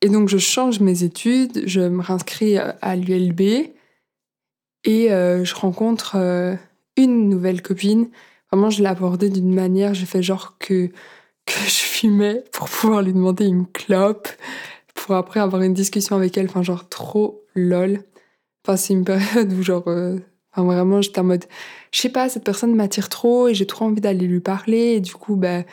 Et 0.01 0.09
donc, 0.09 0.29
je 0.29 0.37
change 0.37 0.79
mes 0.79 1.03
études, 1.03 1.63
je 1.67 1.81
me 1.81 2.01
réinscris 2.01 2.57
à 2.57 2.95
l'ULB 2.95 3.71
et 4.85 5.09
je 5.09 5.55
rencontre 5.55 6.17
une 6.97 7.29
nouvelle 7.29 7.61
copine. 7.61 8.09
Vraiment, 8.51 8.69
je 8.69 8.81
l'ai 8.81 8.89
abordée 8.89 9.29
d'une 9.29 9.53
manière, 9.53 9.93
j'ai 9.93 10.05
fait 10.05 10.23
genre 10.23 10.57
que, 10.59 10.87
que 11.45 11.53
je 11.65 11.81
fumais 11.81 12.43
pour 12.51 12.69
pouvoir 12.69 13.01
lui 13.01 13.13
demander 13.13 13.45
une 13.45 13.67
clope, 13.67 14.27
pour 14.95 15.15
après 15.15 15.39
avoir 15.39 15.61
une 15.61 15.73
discussion 15.73 16.15
avec 16.15 16.37
elle. 16.37 16.47
Enfin, 16.47 16.63
genre 16.63 16.89
trop 16.89 17.43
lol. 17.55 18.03
Enfin, 18.65 18.77
c'est 18.77 18.93
une 18.93 19.05
période 19.05 19.53
où, 19.53 19.61
genre, 19.61 19.87
euh, 19.87 20.17
enfin, 20.51 20.65
vraiment, 20.65 21.01
j'étais 21.01 21.19
en 21.19 21.25
mode, 21.25 21.45
je 21.91 22.01
sais 22.01 22.09
pas, 22.09 22.29
cette 22.29 22.43
personne 22.43 22.75
m'attire 22.75 23.09
trop 23.09 23.47
et 23.47 23.53
j'ai 23.53 23.67
trop 23.67 23.85
envie 23.85 24.01
d'aller 24.01 24.27
lui 24.27 24.41
parler. 24.41 24.95
Et 24.95 25.01
du 25.01 25.13
coup, 25.13 25.35
bah, 25.35 25.63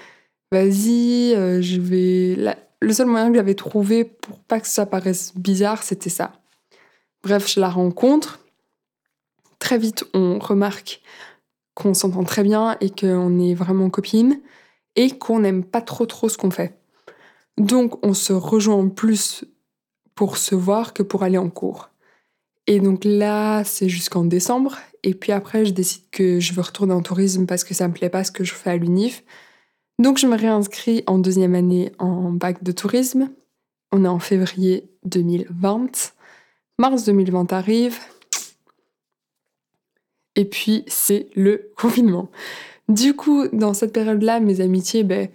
vas-y, 0.52 1.34
euh, 1.34 1.60
je 1.62 1.80
vais. 1.80 2.56
Le 2.82 2.92
seul 2.92 3.06
moyen 3.06 3.30
que 3.30 3.36
j'avais 3.36 3.54
trouvé 3.54 4.04
pour 4.04 4.38
pas 4.40 4.60
que 4.60 4.68
ça 4.68 4.84
paraisse 4.84 5.32
bizarre, 5.34 5.82
c'était 5.82 6.10
ça. 6.10 6.32
Bref, 7.22 7.50
je 7.50 7.58
la 7.58 7.70
rencontre. 7.70 8.38
Très 9.58 9.78
vite, 9.78 10.04
on 10.14 10.38
remarque 10.38 11.00
qu'on 11.74 11.94
s'entend 11.94 12.24
très 12.24 12.42
bien 12.42 12.76
et 12.80 12.90
qu'on 12.90 13.38
est 13.38 13.54
vraiment 13.54 13.90
copines 13.90 14.40
et 14.96 15.10
qu'on 15.10 15.40
n'aime 15.40 15.64
pas 15.64 15.82
trop 15.82 16.06
trop 16.06 16.28
ce 16.28 16.38
qu'on 16.38 16.50
fait. 16.50 16.78
Donc, 17.58 18.04
on 18.04 18.14
se 18.14 18.32
rejoint 18.32 18.88
plus 18.88 19.44
pour 20.14 20.38
se 20.38 20.54
voir 20.54 20.94
que 20.94 21.02
pour 21.02 21.22
aller 21.22 21.38
en 21.38 21.50
cours. 21.50 21.90
Et 22.66 22.80
donc 22.80 23.04
là, 23.04 23.62
c'est 23.64 23.88
jusqu'en 23.88 24.24
décembre. 24.24 24.78
Et 25.04 25.14
puis 25.14 25.32
après, 25.32 25.64
je 25.64 25.72
décide 25.72 26.02
que 26.10 26.40
je 26.40 26.52
veux 26.52 26.62
retourner 26.62 26.94
en 26.94 27.02
tourisme 27.02 27.46
parce 27.46 27.62
que 27.62 27.74
ça 27.74 27.86
me 27.86 27.94
plaît 27.94 28.10
pas 28.10 28.24
ce 28.24 28.32
que 28.32 28.42
je 28.42 28.54
fais 28.54 28.70
à 28.70 28.76
l'UNIF. 28.76 29.22
Donc 30.00 30.18
je 30.18 30.26
me 30.26 30.36
réinscris 30.36 31.04
en 31.06 31.18
deuxième 31.18 31.54
année 31.54 31.92
en 31.98 32.32
bac 32.32 32.62
de 32.64 32.72
tourisme. 32.72 33.30
On 33.92 34.04
est 34.04 34.08
en 34.08 34.18
février 34.18 34.90
2020. 35.04 36.12
Mars 36.78 37.04
2020 37.04 37.52
arrive. 37.52 37.98
Et 40.36 40.44
puis 40.44 40.84
c'est 40.86 41.28
le 41.34 41.72
confinement. 41.76 42.30
Du 42.88 43.16
coup, 43.16 43.48
dans 43.48 43.74
cette 43.74 43.92
période-là, 43.92 44.38
mes 44.38 44.60
amitiés, 44.60 45.02
ben, 45.02 45.28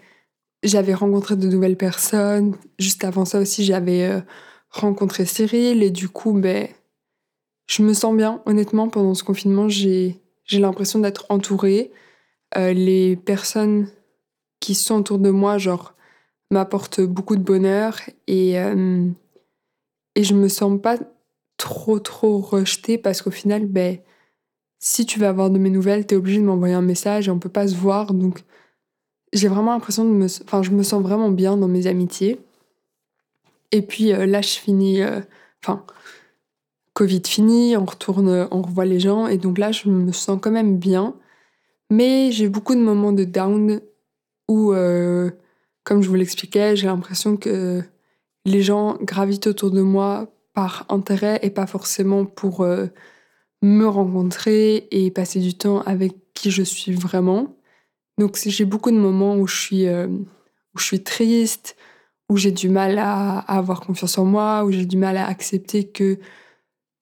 j'avais 0.64 0.94
rencontré 0.94 1.36
de 1.36 1.48
nouvelles 1.48 1.76
personnes. 1.76 2.56
Juste 2.80 3.04
avant 3.04 3.26
ça 3.26 3.40
aussi, 3.40 3.66
j'avais 3.66 4.04
euh, 4.04 4.22
rencontré 4.70 5.26
Cyril. 5.26 5.84
Et 5.84 5.90
du 5.90 6.08
coup, 6.08 6.34
ben, 6.34 6.68
je 7.68 7.84
me 7.84 7.94
sens 7.94 8.16
bien, 8.16 8.42
honnêtement, 8.46 8.88
pendant 8.88 9.16
ce 9.16 9.24
confinement, 9.24 9.68
j'ai 9.68 10.22
l'impression 10.52 11.00
d'être 11.00 11.26
entourée. 11.30 11.92
Euh, 12.58 12.74
les 12.74 13.16
personnes 13.16 13.90
qui 14.60 14.76
sont 14.76 15.00
autour 15.00 15.20
de 15.20 15.30
moi, 15.30 15.58
genre, 15.58 15.94
m'apportent 16.52 17.02
beaucoup 17.02 17.36
de 17.36 17.44
bonheur 17.44 17.98
et, 18.28 18.60
euh, 18.60 19.08
et 20.16 20.24
je 20.24 20.34
me 20.34 20.48
sens 20.50 20.80
pas 20.82 20.98
trop, 21.58 22.00
trop 22.00 22.40
rejetée 22.40 22.98
parce 22.98 23.22
qu'au 23.22 23.32
final, 23.32 23.66
ben, 23.66 23.98
si 24.82 25.06
tu 25.06 25.20
veux 25.20 25.28
avoir 25.28 25.50
de 25.50 25.58
mes 25.58 25.70
nouvelles, 25.70 26.06
tu 26.06 26.16
es 26.16 26.18
obligé 26.18 26.40
de 26.40 26.46
m'envoyer 26.46 26.74
un 26.74 26.82
message 26.82 27.30
et 27.30 27.32
on 27.32 27.40
peut 27.40 27.50
pas 27.50 27.70
se 27.70 27.76
voir. 27.76 28.14
Donc, 28.14 28.44
j'ai 29.32 29.48
vraiment 29.48 29.72
l'impression 29.72 30.04
de 30.04 30.10
me. 30.10 30.26
Enfin, 30.44 30.64
je 30.64 30.72
me 30.72 30.84
sens 30.84 31.02
vraiment 31.02 31.32
bien 31.32 31.56
dans 31.56 31.70
mes 31.70 31.88
amitiés. 31.88 32.40
Et 33.72 33.82
puis 33.82 34.12
euh, 34.12 34.26
là, 34.26 34.42
je 34.42 34.50
finis. 34.50 35.02
Enfin, 35.64 35.86
Covid 36.94 37.22
fini, 37.26 37.78
on 37.78 37.86
retourne, 37.86 38.48
on 38.52 38.62
revoit 38.62 38.86
les 38.86 39.00
gens, 39.00 39.28
et 39.28 39.38
donc 39.38 39.58
là, 39.58 39.72
je 39.72 39.90
me 39.90 40.12
sens 40.12 40.40
quand 40.42 40.52
même 40.52 40.78
bien. 40.78 41.16
Mais 41.90 42.32
j'ai 42.32 42.50
beaucoup 42.50 42.76
de 42.76 42.82
moments 42.82 43.12
de 43.12 43.24
down 43.24 43.82
où, 44.48 44.74
euh, 44.74 45.32
comme 45.84 46.02
je 46.02 46.10
vous 46.10 46.16
l'expliquais, 46.16 46.76
j'ai 46.76 46.88
l'impression 46.88 47.38
que 47.38 47.82
les 48.46 48.62
gens 48.62 48.98
gravitent 49.02 49.48
autour 49.48 49.72
de 49.72 49.82
moi 49.82 50.28
par 50.54 50.86
intérêt 50.90 51.40
et 51.44 51.50
pas 51.50 51.68
forcément 51.68 52.26
pour 52.26 52.62
euh, 52.62 52.88
me 53.62 53.86
rencontrer 53.86 54.88
et 54.92 55.12
passer 55.12 55.40
du 55.40 55.54
temps 55.54 55.82
avec 55.82 56.14
qui 56.34 56.52
je 56.52 56.64
suis 56.64 56.94
vraiment. 56.94 57.56
Donc 58.18 58.38
j'ai 58.38 58.66
beaucoup 58.66 58.92
de 58.92 58.98
moments 58.98 59.36
où 59.36 59.48
je 59.48 59.56
suis, 59.56 59.88
euh, 59.88 60.08
où 60.08 60.80
je 60.80 60.84
suis 60.84 61.04
triste, 61.04 61.76
où 62.30 62.38
j'ai 62.38 62.52
du 62.52 62.70
mal 62.70 62.98
à, 62.98 63.40
avoir 63.40 63.82
confiance 63.82 64.18
en 64.18 64.26
moi, 64.26 64.64
où 64.66 64.72
j'ai 64.72 64.86
du 64.86 64.98
mal 64.98 65.18
à 65.18 65.28
accepter 65.28 65.88
que 65.88 66.18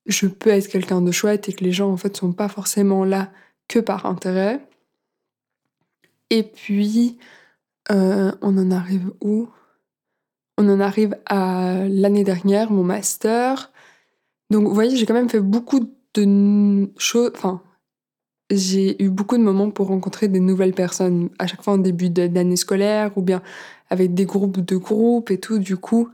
je 0.06 0.28
peux 0.28 0.50
être 0.50 0.68
quelqu'un 0.68 1.02
de 1.02 1.12
chouette 1.12 1.50
et 1.50 1.54
que 1.54 1.64
les 1.64 1.72
gens 1.72 1.92
en 1.92 1.98
fait 1.98 2.18
sont 2.18 2.34
pas 2.34 2.48
forcément 2.48 3.06
là 3.06 3.32
que 3.68 3.80
par 3.80 4.06
intérêt. 4.06 4.60
Et 6.32 6.44
puis, 6.44 7.18
euh, 7.92 8.32
on 8.42 8.58
en 8.58 8.72
arrive 8.72 9.12
où? 9.22 9.50
On 10.58 10.70
en 10.70 10.80
arrive 10.80 11.18
à 11.26 11.88
l'année 11.88 12.24
dernière, 12.24 12.72
mon 12.72 12.84
master. 12.84 13.72
Donc, 14.50 14.68
vous 14.68 14.74
voyez, 14.74 14.96
j'ai 14.98 15.06
quand 15.06 15.14
même 15.14 15.30
fait 15.30 15.40
beaucoup 15.40 15.80
de 15.80 15.90
choses. 16.98 17.32
Enfin, 17.36 17.62
j'ai 18.52 19.02
eu 19.04 19.10
beaucoup 19.10 19.38
de 19.38 19.44
moments 19.44 19.70
pour 19.70 19.88
rencontrer 19.88 20.28
des 20.28 20.40
nouvelles 20.40 20.74
personnes, 20.74 21.30
à 21.40 21.48
chaque 21.48 21.64
fois 21.64 21.74
en 21.74 21.78
début 21.78 22.10
d'année 22.10 22.56
scolaire 22.56 23.18
ou 23.18 23.22
bien 23.22 23.42
avec 23.90 24.14
des 24.14 24.26
groupes 24.26 24.60
de 24.60 24.76
groupes 24.76 25.32
et 25.32 25.40
tout. 25.40 25.60
Du 25.60 25.78
coup, 25.78 26.10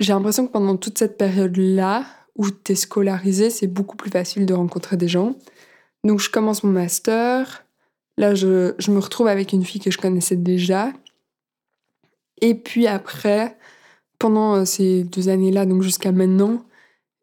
j'ai 0.00 0.12
l'impression 0.12 0.46
que 0.46 0.52
pendant 0.52 0.76
toute 0.76 0.98
cette 0.98 1.18
période-là, 1.18 2.06
où 2.36 2.50
tu 2.50 2.72
es 2.72 2.74
scolarisé, 2.74 3.50
c'est 3.50 3.66
beaucoup 3.66 3.96
plus 3.96 4.10
facile 4.10 4.46
de 4.46 4.54
rencontrer 4.54 4.96
des 4.96 5.08
gens. 5.08 5.34
Donc 6.04 6.20
je 6.20 6.30
commence 6.30 6.64
mon 6.64 6.72
master. 6.72 7.66
Là, 8.16 8.34
je, 8.34 8.74
je, 8.78 8.90
me 8.90 8.98
retrouve 8.98 9.28
avec 9.28 9.52
une 9.52 9.64
fille 9.64 9.80
que 9.80 9.90
je 9.90 9.98
connaissais 9.98 10.36
déjà. 10.36 10.92
Et 12.40 12.54
puis 12.54 12.86
après, 12.86 13.58
pendant 14.18 14.54
euh, 14.54 14.64
ces 14.64 15.04
deux 15.04 15.28
années-là, 15.28 15.66
donc 15.66 15.82
jusqu'à 15.82 16.12
maintenant, 16.12 16.64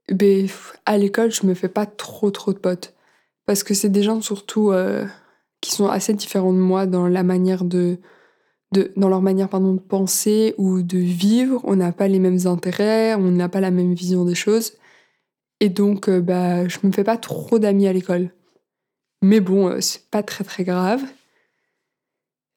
ben, 0.09 0.47
à 0.85 0.97
l'école, 0.97 1.31
je 1.31 1.45
me 1.45 1.53
fais 1.53 1.69
pas 1.69 1.85
trop 1.85 2.31
trop 2.31 2.53
de 2.53 2.59
potes. 2.59 2.93
Parce 3.45 3.63
que 3.63 3.73
c'est 3.73 3.89
des 3.89 4.03
gens 4.03 4.21
surtout 4.21 4.71
euh, 4.71 5.05
qui 5.61 5.71
sont 5.71 5.87
assez 5.87 6.13
différents 6.13 6.53
de 6.53 6.59
moi 6.59 6.85
dans 6.85 7.07
la 7.07 7.23
manière 7.23 7.63
de, 7.63 7.99
de 8.73 8.91
dans 8.97 9.09
leur 9.09 9.21
manière 9.21 9.49
pardon, 9.49 9.73
de 9.73 9.79
penser 9.79 10.53
ou 10.57 10.81
de 10.81 10.97
vivre. 10.97 11.61
On 11.63 11.75
n'a 11.75 11.91
pas 11.91 12.07
les 12.07 12.19
mêmes 12.19 12.45
intérêts, 12.45 13.15
on 13.15 13.31
n'a 13.31 13.49
pas 13.49 13.61
la 13.61 13.71
même 13.71 13.93
vision 13.93 14.25
des 14.25 14.35
choses. 14.35 14.73
Et 15.59 15.69
donc, 15.69 16.09
euh, 16.09 16.21
bah, 16.21 16.67
je 16.67 16.77
me 16.83 16.91
fais 16.91 17.03
pas 17.03 17.17
trop 17.17 17.59
d'amis 17.59 17.87
à 17.87 17.93
l'école. 17.93 18.31
Mais 19.23 19.39
bon, 19.39 19.69
euh, 19.69 19.81
c'est 19.81 20.09
pas 20.09 20.23
très 20.23 20.43
très 20.43 20.63
grave. 20.63 21.03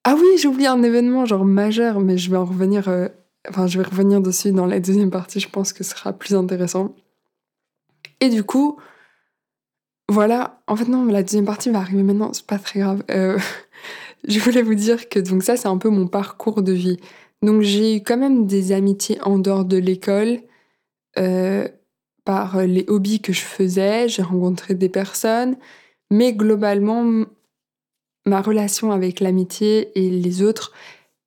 Ah 0.05 0.15
oui, 0.17 0.27
j'ai 0.39 0.49
oublié 0.49 0.69
un 0.69 0.83
événement 0.83 1.27
genre 1.27 1.45
majeur, 1.45 2.01
mais 2.01 2.19
je 2.19 2.31
vais 2.31 2.37
en 2.37 2.45
revenir. 2.45 2.89
Euh, 2.89 3.09
enfin, 3.49 3.67
je 3.67 3.79
vais 3.79 3.85
revenir 3.85 4.21
dessus 4.21 4.53
dans 4.53 4.67
la 4.67 4.81
deuxième 4.81 5.11
partie. 5.11 5.41
Je 5.41 5.49
pense 5.49 5.73
que 5.73 5.85
ce 5.85 5.91
sera 5.97 6.13
plus 6.13 6.35
intéressant. 6.35 6.95
Et 8.21 8.29
du 8.29 8.45
coup, 8.45 8.79
voilà. 10.09 10.63
En 10.67 10.77
fait, 10.77 10.87
non, 10.87 11.05
la 11.07 11.23
deuxième 11.23 11.47
partie 11.47 11.71
va 11.71 11.79
arriver 11.79 12.03
maintenant. 12.03 12.33
C'est 12.33 12.47
pas 12.47 12.59
très 12.59 12.81
grave. 12.81 13.03
je 14.29 14.39
voulais 14.41 14.63
vous 14.63 14.75
dire 14.75 15.09
que 15.09 15.19
donc 15.19 15.43
ça, 15.43 15.57
c'est 15.57 15.69
un 15.69 15.79
peu 15.79 15.89
mon 15.89 16.07
parcours 16.07 16.63
de 16.63 16.73
vie. 16.73 16.99
Donc 17.43 17.63
j'ai 17.63 17.97
eu 17.97 18.03
quand 18.03 18.19
même 18.19 18.47
des 18.47 18.73
amitiés 18.73 19.19
en 19.23 19.39
dehors 19.39 19.65
de 19.65 19.79
l'école 19.79 20.41
euh, 21.19 21.67
par 22.25 22.63
les 22.63 22.85
hobbies 22.89 23.21
que 23.21 23.33
je 23.33 23.41
faisais, 23.41 24.09
j'ai 24.09 24.23
rencontré 24.23 24.75
des 24.75 24.91
personnes, 24.91 25.57
mais 26.11 26.35
globalement, 26.35 27.25
ma 28.27 28.43
relation 28.43 28.93
avec 28.93 29.21
l'amitié 29.21 29.91
et 29.99 30.11
les 30.11 30.43
autres 30.43 30.73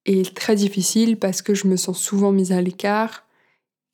est 0.05 0.35
très 0.35 0.55
difficile 0.55 1.17
parce 1.17 1.41
que 1.41 1.55
je 1.55 1.67
me 1.67 1.77
sens 1.77 1.99
souvent 1.99 2.31
mise 2.31 2.51
à 2.51 2.61
l'écart 2.61 3.22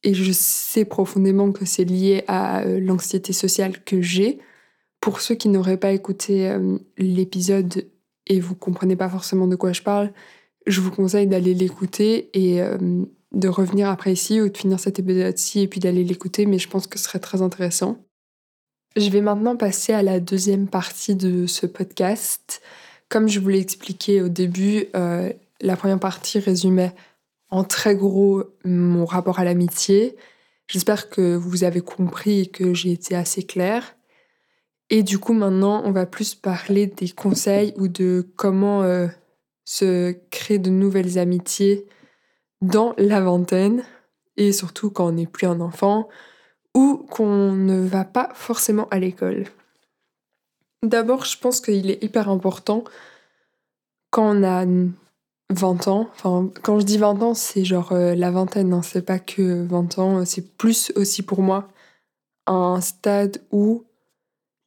et 0.04 0.14
je 0.14 0.32
sais 0.32 0.86
profondément 0.86 1.52
que 1.52 1.66
c'est 1.66 1.84
lié 1.84 2.24
à 2.28 2.62
euh, 2.62 2.80
l'anxiété 2.80 3.34
sociale 3.34 3.84
que 3.84 4.02
j'ai. 4.02 4.40
Pour 5.02 5.22
ceux 5.22 5.36
qui 5.36 5.50
n'auraient 5.50 5.78
pas 5.78 5.92
écouté 5.92 6.50
euh, 6.50 6.78
l'épisode 6.98 7.90
et 8.28 8.40
vous 8.40 8.56
comprenez 8.56 8.96
pas 8.96 9.10
forcément 9.10 9.48
de 9.48 9.56
quoi 9.56 9.74
je 9.74 9.82
parle, 9.82 10.12
je 10.68 10.82
vous 10.82 10.92
conseille 10.92 11.28
d'aller 11.28 11.54
l'écouter 11.54 12.30
et 12.34 12.62
euh, 12.62 12.78
de 13.34 13.48
revenir 13.48 13.90
après 13.90 14.14
ici 14.14 14.42
ou 14.42 14.50
de 14.50 14.58
finir 14.58 14.80
cet 14.80 15.00
épisode-ci 15.00 15.62
et 15.62 15.68
puis 15.68 15.80
d'aller 15.80 16.04
l'écouter, 16.04 16.46
mais 16.46 16.60
je 16.60 16.70
pense 16.70 16.88
que 16.88 16.98
ce 16.98 17.06
serait 17.06 17.20
très 17.20 17.42
intéressant. 17.42 17.98
Je 18.96 19.10
vais 19.10 19.22
maintenant 19.22 19.56
passer 19.56 19.94
à 19.94 20.02
la 20.02 20.20
deuxième 20.20 20.68
partie 20.68 21.16
de 21.16 21.46
ce 21.46 21.66
podcast. 21.66 22.62
Comme 23.08 23.28
je 23.28 23.40
vous 23.40 23.50
l'ai 23.50 23.60
expliqué 23.60 24.22
au 24.22 24.30
début, 24.30 24.88
la 24.94 25.76
première 25.78 26.00
partie 26.00 26.40
résumait 26.40 26.94
en 27.50 27.64
très 27.64 27.96
gros 27.96 28.44
mon 28.64 29.06
rapport 29.06 29.40
à 29.40 29.44
l'amitié. 29.44 30.16
J'espère 30.68 31.10
que 31.10 31.36
vous 31.36 31.64
avez 31.64 31.82
compris 31.82 32.42
et 32.42 32.48
que 32.48 32.74
j'ai 32.74 32.92
été 32.92 33.16
assez 33.16 33.44
claire. 33.44 33.96
Et 34.90 35.04
du 35.04 35.20
coup, 35.20 35.34
maintenant, 35.34 35.82
on 35.86 35.92
va 35.92 36.06
plus 36.06 36.36
parler 36.36 36.88
des 36.88 37.10
conseils 37.10 37.74
ou 37.78 37.88
de 37.88 38.28
comment 38.36 38.84
euh, 38.84 39.08
se 39.66 40.12
créer 40.32 40.60
de 40.60 40.70
nouvelles 40.70 41.20
amitiés 41.20 41.88
dans 42.62 42.94
la 42.98 43.22
vingtaine 43.22 43.84
et 44.38 44.52
surtout 44.52 44.90
quand 44.90 45.08
on 45.08 45.12
n'est 45.12 45.28
plus 45.28 45.48
un 45.48 45.60
enfant 45.60 46.08
ou 46.76 47.06
qu'on 47.10 47.52
ne 47.52 47.82
va 47.82 48.06
pas 48.06 48.30
forcément 48.34 48.88
à 48.90 49.00
l'école. 49.00 49.46
D'abord, 50.82 51.26
je 51.26 51.38
pense 51.38 51.62
qu'il 51.62 51.90
est 51.90 52.04
hyper 52.04 52.30
important 52.30 52.84
quand 54.12 54.38
on 54.38 54.44
a 54.44 54.66
20 55.52 55.88
ans, 55.88 56.10
enfin 56.14 56.52
quand 56.62 56.80
je 56.80 56.86
dis 56.86 56.98
20 56.98 57.24
ans, 57.24 57.34
c'est 57.34 57.66
genre 57.66 57.92
euh, 57.92 58.14
la 58.16 58.32
vingtaine, 58.32 58.74
hein, 58.74 58.82
c'est 58.84 59.02
pas 59.02 59.20
que 59.20 59.64
20 59.66 60.00
ans, 60.00 60.26
c'est 60.26 60.56
plus 60.58 60.92
aussi 60.96 61.24
pour 61.24 61.42
moi 61.42 61.68
un 62.46 62.82
stade 62.82 63.42
où 63.52 63.84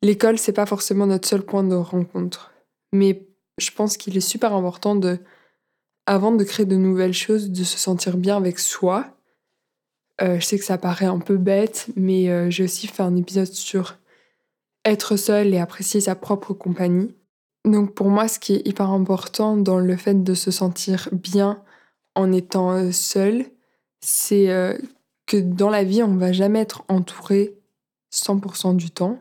l'école 0.02 0.38
c'est 0.38 0.52
pas 0.52 0.66
forcément 0.66 1.06
notre 1.06 1.28
seul 1.28 1.42
point 1.42 1.64
de 1.64 1.74
rencontre. 1.74 2.52
Mais 2.92 3.26
je 3.58 3.70
pense 3.70 3.96
qu'il 3.96 4.16
est 4.16 4.20
super 4.20 4.52
important 4.54 4.94
de, 4.96 5.18
avant 6.06 6.32
de 6.32 6.44
créer 6.44 6.66
de 6.66 6.76
nouvelles 6.76 7.14
choses, 7.14 7.50
de 7.50 7.64
se 7.64 7.78
sentir 7.78 8.16
bien 8.16 8.36
avec 8.36 8.58
soi. 8.58 9.06
Euh, 10.20 10.38
je 10.38 10.44
sais 10.44 10.58
que 10.58 10.64
ça 10.64 10.78
paraît 10.78 11.06
un 11.06 11.18
peu 11.18 11.36
bête, 11.36 11.86
mais 11.96 12.28
euh, 12.28 12.50
j'ai 12.50 12.64
aussi 12.64 12.86
fait 12.86 13.02
un 13.02 13.16
épisode 13.16 13.46
sur 13.46 13.98
être 14.84 15.16
seul 15.16 15.54
et 15.54 15.58
apprécier 15.58 16.00
sa 16.00 16.14
propre 16.14 16.52
compagnie. 16.52 17.14
Donc 17.64 17.94
pour 17.94 18.08
moi, 18.08 18.28
ce 18.28 18.38
qui 18.38 18.54
est 18.54 18.66
hyper 18.66 18.90
important 18.90 19.56
dans 19.56 19.78
le 19.78 19.96
fait 19.96 20.22
de 20.22 20.34
se 20.34 20.50
sentir 20.50 21.08
bien 21.12 21.62
en 22.14 22.32
étant 22.32 22.72
euh, 22.72 22.92
seul, 22.92 23.46
c'est 24.00 24.48
que 25.26 25.36
dans 25.36 25.70
la 25.70 25.84
vie, 25.84 26.02
on 26.02 26.16
va 26.16 26.32
jamais 26.32 26.58
être 26.60 26.84
entouré 26.88 27.54
100% 28.12 28.74
du 28.74 28.90
temps. 28.90 29.20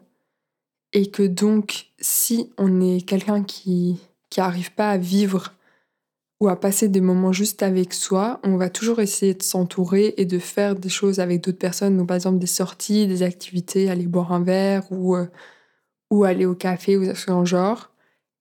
Et 0.93 1.12
que 1.12 1.24
donc, 1.24 1.91
si 2.00 2.51
on 2.57 2.81
est 2.81 3.05
quelqu'un 3.05 3.43
qui 3.43 4.00
qui 4.31 4.39
n'arrive 4.39 4.74
pas 4.74 4.89
à 4.89 4.98
vivre 4.98 5.53
ou 6.39 6.48
à 6.50 6.60
passer 6.60 6.88
des 6.88 7.01
moments 7.01 7.33
juste 7.33 7.62
avec 7.62 7.93
soi, 7.93 8.39
on 8.43 8.57
va 8.57 8.71
toujours 8.71 9.00
essayer 9.00 9.36
de 9.36 9.43
s'entourer 9.43 10.15
et 10.17 10.25
de 10.25 10.39
faire 10.39 10.75
des 10.75 10.89
choses 10.89 11.19
avec 11.19 11.41
d'autres 11.41 11.60
personnes, 11.60 11.98
donc 11.98 12.07
par 12.07 12.15
exemple 12.15 12.39
des 12.39 12.48
sorties, 12.48 13.05
des 13.05 13.21
activités, 13.21 13.91
aller 13.91 14.07
boire 14.07 14.31
un 14.33 14.41
verre 14.41 14.91
ou, 14.91 15.15
euh, 15.15 15.27
ou 16.10 16.23
aller 16.23 16.47
au 16.47 16.56
café 16.56 16.97
ou 16.97 17.13
ce 17.13 17.45
genre. 17.45 17.90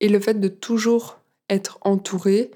Et 0.00 0.08
le 0.08 0.20
fait 0.20 0.40
de 0.40 0.48
toujours 0.48 1.20
être 1.48 1.78
entouré 1.82 2.50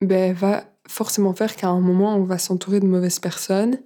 ben, 0.00 0.32
va 0.32 0.64
forcément 0.86 1.34
faire 1.34 1.56
qu'à 1.56 1.68
un 1.68 1.80
moment, 1.80 2.16
on 2.16 2.24
va 2.24 2.38
s'entourer 2.38 2.80
de 2.80 2.86
mauvaises 2.86 3.18
personnes 3.18 3.78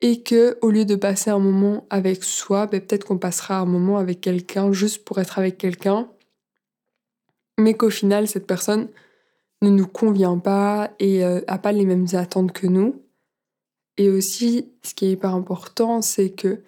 et 0.00 0.22
que 0.22 0.58
au 0.62 0.70
lieu 0.70 0.84
de 0.84 0.96
passer 0.96 1.30
un 1.30 1.38
moment 1.38 1.86
avec 1.90 2.22
soi, 2.24 2.66
ben, 2.66 2.80
peut-être 2.80 3.04
qu'on 3.04 3.18
passera 3.18 3.58
un 3.58 3.66
moment 3.66 3.98
avec 3.98 4.20
quelqu'un 4.20 4.72
juste 4.72 5.04
pour 5.04 5.18
être 5.18 5.38
avec 5.38 5.58
quelqu'un 5.58 6.08
mais 7.58 7.74
qu'au 7.74 7.90
final, 7.90 8.28
cette 8.28 8.46
personne 8.46 8.88
ne 9.60 9.68
nous 9.68 9.86
convient 9.86 10.38
pas 10.38 10.92
et 11.00 11.24
euh, 11.24 11.40
pas 11.40 11.72
les 11.72 11.84
mêmes 11.84 12.06
attentes 12.12 12.52
que 12.52 12.66
nous. 12.66 13.02
Et 13.96 14.08
aussi, 14.08 14.70
ce 14.82 14.94
qui 14.94 15.06
est 15.06 15.12
hyper 15.12 15.34
important, 15.34 16.00
c'est 16.00 16.30
que 16.30 16.62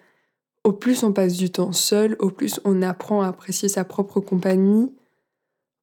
au 0.63 0.73
plus 0.73 1.03
on 1.03 1.13
passe 1.13 1.37
du 1.37 1.49
temps 1.49 1.71
seul, 1.71 2.15
au 2.19 2.29
plus 2.29 2.59
on 2.65 2.81
apprend 2.81 3.21
à 3.21 3.29
apprécier 3.29 3.69
sa 3.69 3.85
propre 3.85 4.19
compagnie, 4.19 4.93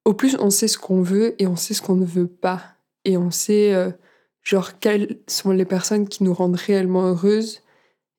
au 0.09 0.15
plus 0.15 0.39
on 0.41 0.49
sait 0.49 0.69
ce 0.69 0.79
qu'on 0.79 1.03
veut 1.03 1.35
et 1.39 1.47
on 1.47 1.55
sait 1.55 1.75
ce 1.75 1.83
qu'on 1.83 1.95
ne 1.95 2.07
veut 2.07 2.27
pas. 2.27 2.63
Et 3.05 3.19
on 3.19 3.31
sait, 3.31 3.75
euh, 3.75 3.91
genre, 4.43 4.79
quelles 4.79 5.19
sont 5.27 5.51
les 5.51 5.67
personnes 5.67 6.09
qui 6.09 6.25
nous 6.25 6.33
rendent 6.33 6.57
réellement 6.57 7.03
heureuses 7.03 7.61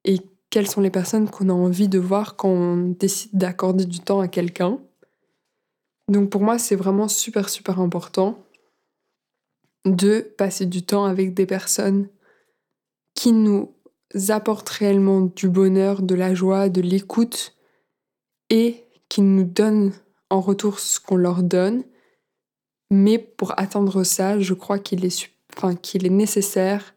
et 0.06 0.19
quelles 0.52 0.69
sont 0.69 0.82
les 0.82 0.91
personnes 0.91 1.28
qu'on 1.28 1.49
a 1.49 1.54
envie 1.54 1.88
de 1.89 1.97
voir 1.97 2.36
quand 2.36 2.49
on 2.49 2.89
décide 2.89 3.36
d'accorder 3.36 3.86
du 3.86 4.02
temps 4.02 4.19
à 4.19 4.28
quelqu'un. 4.28 4.80
Donc 6.08 6.30
pour 6.30 6.41
moi, 6.41 6.60
c'est 6.60 6.75
vraiment 6.75 7.08
super, 7.08 7.49
super 7.49 7.80
important 7.80 8.38
de 9.86 10.19
passer 10.38 10.67
du 10.67 10.84
temps 10.84 11.06
avec 11.06 11.34
des 11.34 11.47
personnes 11.47 12.08
qui 13.15 13.32
nous 13.32 13.73
apportent 14.28 14.69
réellement 14.69 15.21
du 15.21 15.49
bonheur, 15.49 16.04
de 16.04 16.13
la 16.13 16.36
joie, 16.36 16.69
de 16.69 16.82
l'écoute 16.82 17.56
et 18.52 18.86
qui 19.10 19.21
nous 19.21 19.43
donnent 19.43 19.91
en 20.30 20.42
retour 20.42 20.80
ce 20.80 21.00
qu'on 21.00 21.15
leur 21.15 21.44
donne. 21.44 21.84
Mais 22.92 23.18
pour 23.18 23.60
atteindre 23.60 24.04
ça, 24.04 24.39
je 24.39 24.54
crois 24.54 24.80
qu'il 24.80 25.06
est, 25.06 25.32
qu'il 25.82 26.06
est 26.06 26.12
nécessaire 26.12 26.96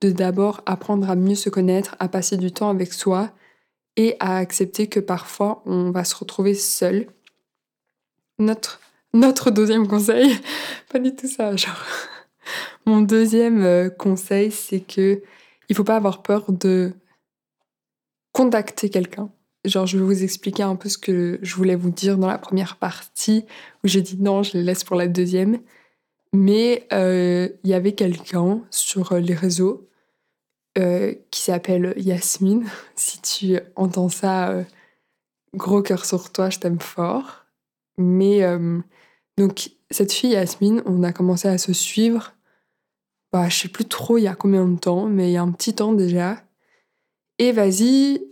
de 0.00 0.10
d'abord 0.10 0.62
apprendre 0.66 1.10
à 1.10 1.14
mieux 1.14 1.34
se 1.34 1.50
connaître, 1.50 1.96
à 1.98 2.08
passer 2.08 2.36
du 2.36 2.52
temps 2.52 2.70
avec 2.70 2.92
soi 2.92 3.30
et 3.96 4.16
à 4.20 4.36
accepter 4.36 4.86
que 4.86 5.00
parfois 5.00 5.62
on 5.66 5.90
va 5.90 6.04
se 6.04 6.14
retrouver 6.14 6.54
seul 6.54 7.06
notre, 8.38 8.80
notre 9.12 9.50
deuxième 9.50 9.86
conseil, 9.86 10.34
pas 10.92 10.98
du 10.98 11.14
tout 11.14 11.28
ça, 11.28 11.54
genre. 11.56 11.84
Mon 12.86 13.02
deuxième 13.02 13.62
euh, 13.62 13.90
conseil, 13.90 14.50
c'est 14.50 14.80
que 14.80 15.22
il 15.68 15.76
faut 15.76 15.84
pas 15.84 15.96
avoir 15.96 16.22
peur 16.22 16.50
de 16.50 16.92
contacter 18.32 18.90
quelqu'un. 18.90 19.30
Genre, 19.64 19.86
je 19.86 19.98
vais 19.98 20.04
vous 20.04 20.22
expliquer 20.22 20.62
un 20.62 20.76
peu 20.76 20.88
ce 20.88 20.98
que 20.98 21.38
je 21.42 21.54
voulais 21.54 21.76
vous 21.76 21.90
dire 21.90 22.16
dans 22.16 22.28
la 22.28 22.38
première 22.38 22.76
partie, 22.76 23.44
où 23.84 23.88
j'ai 23.88 24.02
dit 24.02 24.16
non, 24.18 24.42
je 24.42 24.56
les 24.56 24.62
laisse 24.62 24.84
pour 24.84 24.96
la 24.96 25.08
deuxième. 25.08 25.60
Mais 26.32 26.86
euh, 26.92 27.48
il 27.64 27.70
y 27.70 27.74
avait 27.74 27.94
quelqu'un 27.94 28.62
sur 28.70 29.14
les 29.14 29.34
réseaux 29.34 29.88
euh, 30.78 31.14
qui 31.30 31.42
s'appelle 31.42 31.94
Yasmine. 31.96 32.66
Si 32.96 33.20
tu 33.20 33.58
entends 33.76 34.08
ça, 34.08 34.64
gros 35.54 35.82
cœur 35.82 36.04
sur 36.04 36.30
toi, 36.32 36.50
je 36.50 36.58
t'aime 36.58 36.80
fort. 36.80 37.44
Mais 37.98 38.42
euh, 38.42 38.80
donc, 39.36 39.70
cette 39.90 40.12
fille, 40.12 40.30
Yasmine, 40.30 40.82
on 40.86 41.02
a 41.02 41.12
commencé 41.12 41.48
à 41.48 41.58
se 41.58 41.72
suivre, 41.72 42.34
bah, 43.32 43.48
je 43.48 43.56
sais 43.56 43.68
plus 43.68 43.84
trop 43.84 44.18
il 44.18 44.22
y 44.22 44.28
a 44.28 44.34
combien 44.34 44.66
de 44.66 44.78
temps, 44.78 45.06
mais 45.06 45.30
il 45.30 45.32
y 45.32 45.36
a 45.36 45.42
un 45.42 45.52
petit 45.52 45.74
temps 45.74 45.92
déjà. 45.92 46.42
Et 47.38 47.52
vas-y, 47.52 48.22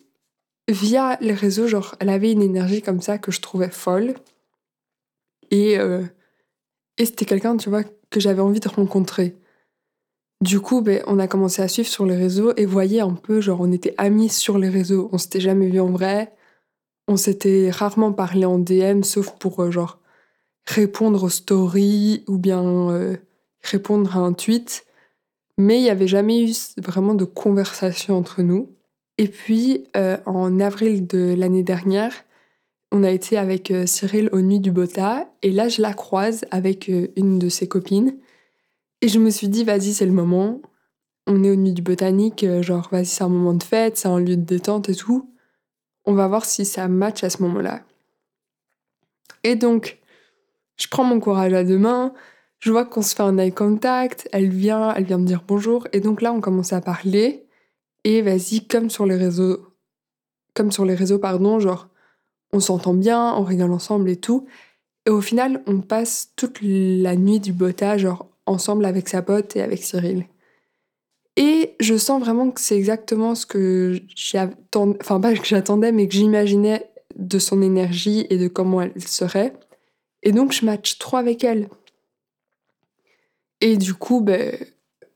via 0.69 1.17
les 1.21 1.33
réseaux, 1.33 1.67
genre, 1.67 1.97
elle 1.99 2.11
avait 2.11 2.33
une 2.33 2.43
énergie 2.43 2.83
comme 2.83 3.01
ça 3.01 3.19
que 3.19 3.33
je 3.33 3.41
trouvais 3.41 3.71
folle. 3.71 4.15
Et, 5.51 5.79
euh, 5.79 6.05
et 6.99 7.07
c'était 7.07 7.25
quelqu'un, 7.25 7.57
tu 7.57 7.71
vois, 7.71 7.83
que 8.11 8.21
j'avais 8.21 8.43
envie 8.43 8.61
de 8.61 8.69
rencontrer. 8.69 9.37
Du 10.41 10.61
coup, 10.61 10.83
ben, 10.83 11.03
on 11.07 11.19
a 11.19 11.27
commencé 11.27 11.63
à 11.63 11.69
suivre 11.69 11.89
sur 11.89 12.07
les 12.07 12.17
réseaux 12.17 12.53
et 12.57 12.67
voyez 12.67 13.01
un 13.01 13.15
peu, 13.15 13.41
genre, 13.41 13.61
on 13.61 13.73
était 13.73 13.95
amis 13.99 14.29
sur 14.29 14.59
les 14.59 14.69
réseaux. 14.69 15.09
On 15.13 15.19
s'était 15.19 15.41
jamais 15.41 15.69
vu 15.69 15.81
en 15.81 15.91
vrai. 15.91 16.33
On 17.09 17.17
s'était 17.17 17.71
rarement 17.71 18.13
parlé 18.13 18.45
en 18.45 18.59
DM, 18.59 19.03
sauf 19.03 19.31
pour 19.39 19.63
euh, 19.63 19.71
genre 19.71 19.99
répondre 20.67 21.25
aux 21.25 21.31
stories 21.31 22.25
ou 22.29 22.39
bien 22.39 22.91
euh, 22.91 23.17
répondre 23.63 24.17
à 24.17 24.21
un 24.21 24.33
tweet. 24.35 24.87
Mais 25.57 25.79
il 25.79 25.83
n'y 25.83 25.91
avait 25.91 26.07
jamais 26.07 26.45
eu 26.45 26.53
vraiment 26.77 27.15
de 27.15 27.25
conversation 27.25 28.17
entre 28.17 28.43
nous. 28.43 28.78
Et 29.19 29.29
puis, 29.29 29.85
euh, 29.97 30.17
en 30.27 30.61
avril 30.61 31.07
de 31.07 31.35
l'année 31.37 31.63
dernière, 31.63 32.15
on 32.93 33.05
a 33.05 33.11
été 33.11 33.37
avec 33.37 33.73
Cyril 33.85 34.31
aux 34.33 34.41
Nuits 34.41 34.61
du 34.61 34.73
Bota. 34.73 35.29
Et 35.43 35.51
là, 35.51 35.69
je 35.69 35.83
la 35.83 35.93
croise 35.93 36.47
avec 36.51 36.89
une 36.89 37.39
de 37.39 37.49
ses 37.49 37.69
copines. 37.69 38.17
Et 39.03 39.09
je 39.09 39.19
me 39.19 39.31
suis 39.31 39.49
dit, 39.49 39.65
vas-y, 39.65 39.93
c'est 39.93 40.07
le 40.07 40.13
moment. 40.13 40.63
On 41.27 41.45
est 41.45 41.51
aux 41.51 41.57
Nuits 41.57 41.75
du 41.75 41.83
Botanique, 41.83 42.47
genre, 42.63 42.89
vas-y, 42.91 43.07
c'est 43.07 43.25
un 43.25 43.29
moment 43.29 43.53
de 43.53 43.63
fête, 43.63 43.99
c'est 43.99 44.09
un 44.09 44.19
lieu 44.19 44.37
de 44.37 44.43
détente 44.43 44.89
et 44.89 44.95
tout. 44.95 45.31
On 46.07 46.15
va 46.15 46.27
voir 46.27 46.47
si 46.47 46.65
ça 46.65 46.89
match 46.89 47.23
à 47.23 47.29
ce 47.29 47.43
moment-là. 47.43 47.83
Et 49.45 49.55
donc, 49.55 49.99
je 50.77 50.89
prends 50.89 51.05
mon 51.05 51.21
courage 51.21 51.53
à 51.53 51.65
deux 51.65 51.79
mains, 51.79 52.15
je 52.61 52.71
vois 52.71 52.85
qu'on 52.85 53.03
se 53.03 53.15
fait 53.15 53.23
un 53.23 53.37
eye 53.39 53.53
contact, 53.53 54.29
elle 54.33 54.49
vient, 54.49 54.95
elle 54.95 55.05
vient 55.05 55.19
me 55.19 55.27
dire 55.27 55.45
bonjour, 55.47 55.87
et 55.93 56.01
donc 56.01 56.23
là, 56.23 56.33
on 56.33 56.41
commence 56.41 56.73
à 56.73 56.81
parler. 56.81 57.48
Et 58.05 58.23
vas-y, 58.23 58.67
comme 58.67 58.91
sur 58.91 59.07
les 59.07 59.17
réseaux, 59.17 59.67
comme 60.55 60.73
sur 60.73 60.85
les 60.85 60.95
réseaux, 60.95 61.19
pardon, 61.19 61.61
genre, 61.61 61.89
on 62.53 62.61
s'entend 62.61 62.95
bien, 62.95 63.35
on 63.35 63.45
rigole 63.45 63.73
ensemble 63.73 64.11
et 64.11 64.17
tout. 64.17 64.47
Et 65.07 65.11
au 65.11 65.21
final, 65.21 65.63
on 65.67 65.81
passe 65.81 66.33
toute 66.37 66.59
la 66.63 67.17
nuit 67.17 67.41
du 67.41 67.53
bota, 67.53 67.99
genre, 67.99 68.29
ensemble 68.47 68.85
avec 68.85 69.09
sa 69.09 69.23
pote 69.23 69.57
et 69.57 69.63
avec 69.63 69.83
Cyril. 69.83 70.27
Et 71.37 71.77
je 71.79 71.97
sens 71.97 72.21
vraiment 72.21 72.51
que 72.51 72.61
c'est 72.61 72.77
exactement 72.77 73.35
ce 73.37 73.47
que 73.47 74.01
j'attendais, 74.17 74.99
enfin 75.01 75.21
pas 75.21 75.35
que 75.35 75.47
j'attendais, 75.47 75.93
mais 75.93 76.09
que 76.09 76.15
j'imaginais 76.15 76.91
de 77.15 77.39
son 77.39 77.63
énergie 77.63 78.27
et 78.29 78.39
de 78.39 78.49
comment 78.49 78.83
elle 78.83 79.01
serait. 79.01 79.53
Et 80.25 80.33
donc 80.33 80.53
je 80.53 80.67
match 80.67 80.99
trop 80.99 81.17
avec 81.17 81.45
elle. 81.45 81.69
Et 83.61 83.77
du 83.77 83.95
coup, 83.95 84.21
ben, 84.21 84.57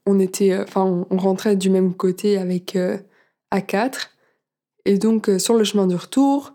on 0.07 0.19
était, 0.19 0.53
euh, 0.53 0.65
enfin, 0.65 1.07
on 1.11 1.17
rentrait 1.17 1.57
du 1.57 1.71
même 1.71 1.95
côté 1.95 2.39
avec 2.39 2.77
euh, 2.77 2.99
A4. 3.53 4.09
Et 4.85 4.99
donc, 4.99 5.29
euh, 5.29 5.39
sur 5.39 5.55
le 5.55 5.65
chemin 5.65 5.87
du 5.87 5.95
retour, 5.95 6.55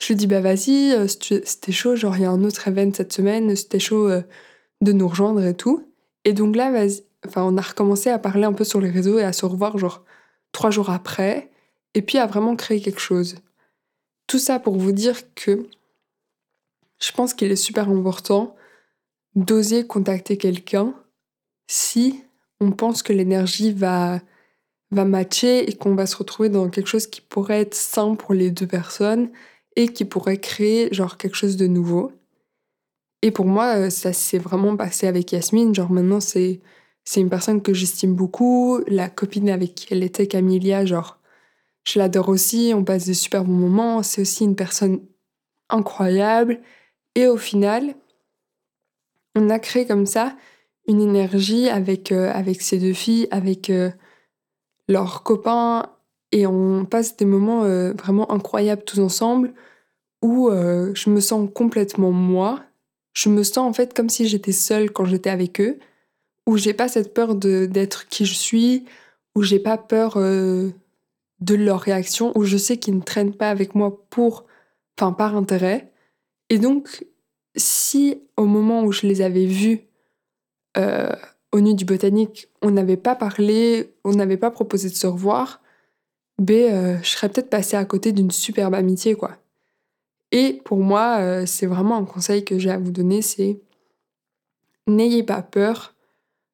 je 0.00 0.08
lui 0.08 0.16
dis, 0.16 0.26
bah 0.26 0.40
vas-y, 0.40 1.08
c'était 1.08 1.72
chaud, 1.72 1.94
genre 1.94 2.16
il 2.16 2.22
y 2.22 2.24
a 2.24 2.30
un 2.30 2.42
autre 2.42 2.66
event 2.68 2.90
cette 2.94 3.12
semaine, 3.12 3.54
c'était 3.54 3.78
chaud 3.78 4.08
de 4.80 4.92
nous 4.92 5.06
rejoindre 5.06 5.44
et 5.44 5.54
tout. 5.54 5.86
Et 6.24 6.32
donc 6.32 6.56
là, 6.56 6.72
enfin, 7.26 7.42
on 7.44 7.58
a 7.58 7.60
recommencé 7.60 8.08
à 8.08 8.18
parler 8.18 8.44
un 8.44 8.54
peu 8.54 8.64
sur 8.64 8.80
les 8.80 8.88
réseaux 8.88 9.18
et 9.18 9.24
à 9.24 9.34
se 9.34 9.44
revoir, 9.44 9.76
genre 9.76 10.02
trois 10.52 10.70
jours 10.70 10.88
après, 10.88 11.50
et 11.92 12.00
puis 12.00 12.16
à 12.16 12.26
vraiment 12.26 12.56
créer 12.56 12.80
quelque 12.80 13.00
chose. 13.00 13.36
Tout 14.26 14.38
ça 14.38 14.58
pour 14.58 14.76
vous 14.76 14.92
dire 14.92 15.18
que 15.34 15.68
je 16.98 17.12
pense 17.12 17.34
qu'il 17.34 17.52
est 17.52 17.56
super 17.56 17.90
important 17.90 18.56
d'oser 19.34 19.86
contacter 19.86 20.38
quelqu'un 20.38 20.94
si 21.66 22.24
on 22.60 22.72
pense 22.72 23.02
que 23.02 23.12
l'énergie 23.12 23.72
va, 23.72 24.20
va 24.90 25.04
matcher 25.04 25.68
et 25.68 25.74
qu'on 25.74 25.94
va 25.94 26.06
se 26.06 26.16
retrouver 26.16 26.48
dans 26.48 26.68
quelque 26.68 26.88
chose 26.88 27.06
qui 27.06 27.20
pourrait 27.20 27.60
être 27.60 27.74
sain 27.74 28.14
pour 28.14 28.34
les 28.34 28.50
deux 28.50 28.66
personnes 28.66 29.30
et 29.76 29.88
qui 29.88 30.04
pourrait 30.04 30.38
créer 30.38 30.92
genre 30.92 31.16
quelque 31.16 31.36
chose 31.36 31.56
de 31.56 31.66
nouveau. 31.66 32.12
Et 33.22 33.30
pour 33.30 33.46
moi, 33.46 33.76
euh, 33.76 33.90
ça 33.90 34.12
s'est 34.12 34.38
vraiment 34.38 34.76
passé 34.76 35.06
avec 35.06 35.32
Yasmine. 35.32 35.74
Genre 35.74 35.90
maintenant, 35.90 36.20
c'est 36.20 36.60
c'est 37.04 37.20
une 37.20 37.30
personne 37.30 37.62
que 37.62 37.74
j'estime 37.74 38.14
beaucoup. 38.14 38.80
La 38.86 39.08
copine 39.08 39.50
avec 39.50 39.74
qui 39.74 39.88
elle 39.90 40.04
était, 40.04 40.26
Camilia, 40.26 40.84
genre, 40.84 41.18
je 41.84 41.98
l'adore 41.98 42.28
aussi. 42.28 42.72
On 42.74 42.84
passe 42.84 43.06
de 43.06 43.12
super 43.12 43.44
bons 43.44 43.52
moments. 43.52 44.02
C'est 44.02 44.22
aussi 44.22 44.44
une 44.44 44.56
personne 44.56 45.00
incroyable. 45.70 46.60
Et 47.14 47.26
au 47.26 47.36
final, 47.36 47.94
on 49.34 49.50
a 49.50 49.58
créé 49.58 49.86
comme 49.86 50.06
ça 50.06 50.36
une 50.90 51.00
énergie 51.00 51.68
avec, 51.68 52.10
euh, 52.10 52.30
avec 52.34 52.60
ces 52.60 52.78
deux 52.78 52.92
filles, 52.92 53.28
avec 53.30 53.70
euh, 53.70 53.90
leurs 54.88 55.22
copains, 55.22 55.86
et 56.32 56.46
on 56.46 56.84
passe 56.84 57.16
des 57.16 57.24
moments 57.24 57.62
euh, 57.62 57.92
vraiment 57.92 58.30
incroyables 58.32 58.82
tous 58.84 59.00
ensemble 59.00 59.54
où 60.22 60.50
je 60.50 61.08
me 61.08 61.18
sens 61.18 61.48
complètement 61.54 62.10
moi. 62.10 62.60
Je 63.14 63.30
me 63.30 63.42
sens 63.42 63.58
en 63.58 63.72
fait 63.72 63.94
comme 63.94 64.10
si 64.10 64.28
j'étais 64.28 64.52
seule 64.52 64.90
quand 64.90 65.06
j'étais 65.06 65.30
avec 65.30 65.62
eux, 65.62 65.78
où 66.46 66.58
j'ai 66.58 66.74
pas 66.74 66.88
cette 66.88 67.14
peur 67.14 67.34
d'être 67.34 68.06
qui 68.08 68.26
je 68.26 68.34
suis, 68.34 68.84
où 69.34 69.42
j'ai 69.42 69.58
pas 69.58 69.78
peur 69.78 70.18
de 70.18 70.74
leur 71.54 71.80
réaction, 71.80 72.36
où 72.36 72.44
je 72.44 72.58
sais 72.58 72.76
qu'ils 72.76 72.96
ne 72.96 73.00
traînent 73.00 73.34
pas 73.34 73.48
avec 73.48 73.74
moi 73.74 74.04
pour, 74.10 74.44
enfin 74.98 75.12
par 75.12 75.34
intérêt. 75.34 75.90
Et 76.50 76.58
donc, 76.58 77.06
si 77.56 78.20
au 78.36 78.44
moment 78.44 78.82
où 78.84 78.92
je 78.92 79.06
les 79.06 79.22
avais 79.22 79.46
vus 79.46 79.89
euh, 80.76 81.10
au 81.52 81.60
Nuit 81.60 81.74
du 81.74 81.84
Botanique, 81.84 82.48
on 82.62 82.70
n'avait 82.70 82.96
pas 82.96 83.16
parlé, 83.16 83.94
on 84.04 84.12
n'avait 84.12 84.36
pas 84.36 84.50
proposé 84.50 84.88
de 84.88 84.94
se 84.94 85.06
revoir, 85.06 85.60
ben, 86.38 86.72
euh, 86.72 86.98
je 87.02 87.08
serais 87.08 87.28
peut-être 87.28 87.50
passée 87.50 87.76
à 87.76 87.84
côté 87.84 88.12
d'une 88.12 88.30
superbe 88.30 88.74
amitié, 88.74 89.14
quoi. 89.14 89.36
Et 90.32 90.60
pour 90.64 90.78
moi, 90.78 91.18
euh, 91.18 91.44
c'est 91.46 91.66
vraiment 91.66 91.96
un 91.96 92.04
conseil 92.04 92.44
que 92.44 92.58
j'ai 92.58 92.70
à 92.70 92.78
vous 92.78 92.92
donner, 92.92 93.20
c'est 93.20 93.60
n'ayez 94.86 95.22
pas 95.22 95.42
peur 95.42 95.94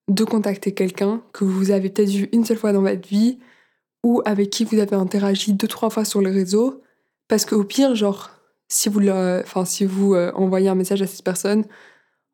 de 0.09 0.25
contacter 0.25 0.73
quelqu'un 0.73 1.23
que 1.33 1.45
vous 1.45 1.71
avez 1.71 1.91
peut-être 1.91 2.11
vu 2.11 2.29
une 2.33 2.45
seule 2.45 2.57
fois 2.57 2.73
dans 2.73 2.83
votre 2.83 3.07
vie 3.07 3.39
ou 4.03 4.23
avec 4.25 4.51
qui 4.51 4.65
vous 4.65 4.79
avez 4.79 4.95
interagi 4.95 5.53
deux 5.53 5.67
trois 5.67 5.91
fois 5.91 6.05
sur 6.05 6.21
les 6.21 6.31
réseaux, 6.31 6.83
parce 7.29 7.45
qu'au 7.45 7.65
pire, 7.65 7.95
genre, 7.95 8.31
si 8.69 8.89
vous, 8.89 9.03
si 9.65 9.85
vous 9.85 10.15
envoyez 10.15 10.69
un 10.69 10.75
message 10.75 11.03
à 11.03 11.07
cette 11.07 11.25
personne, 11.25 11.65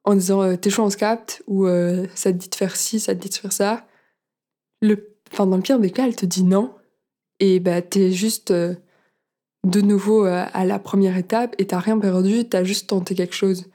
en 0.04 0.14
disant 0.14 0.42
euh, 0.42 0.56
t'es 0.56 0.70
chaud, 0.70 0.82
on 0.82 0.90
se 0.90 0.96
capte, 0.96 1.42
ou 1.46 1.66
euh, 1.66 2.06
ça 2.14 2.32
te 2.32 2.38
dit 2.38 2.48
de 2.48 2.54
faire 2.54 2.76
ci, 2.76 3.00
ça 3.00 3.14
te 3.14 3.20
dit 3.20 3.28
de 3.28 3.34
faire 3.34 3.52
ça. 3.52 3.86
Le, 4.80 5.16
enfin, 5.32 5.46
dans 5.46 5.56
le 5.56 5.62
pire 5.62 5.78
des 5.78 5.90
cas, 5.90 6.06
elle 6.06 6.16
te 6.16 6.26
dit 6.26 6.44
non, 6.44 6.74
et 7.40 7.60
bah 7.60 7.82
t'es 7.82 8.12
juste 8.12 8.50
euh, 8.50 8.74
de 9.64 9.80
nouveau 9.80 10.24
à 10.24 10.64
la 10.64 10.78
première 10.80 11.16
étape 11.16 11.54
et 11.58 11.66
t'as 11.68 11.78
rien 11.78 11.98
perdu, 11.98 12.48
t'as 12.48 12.64
juste 12.64 12.88
tenté 12.88 13.14
quelque 13.14 13.34
chose. 13.34 13.70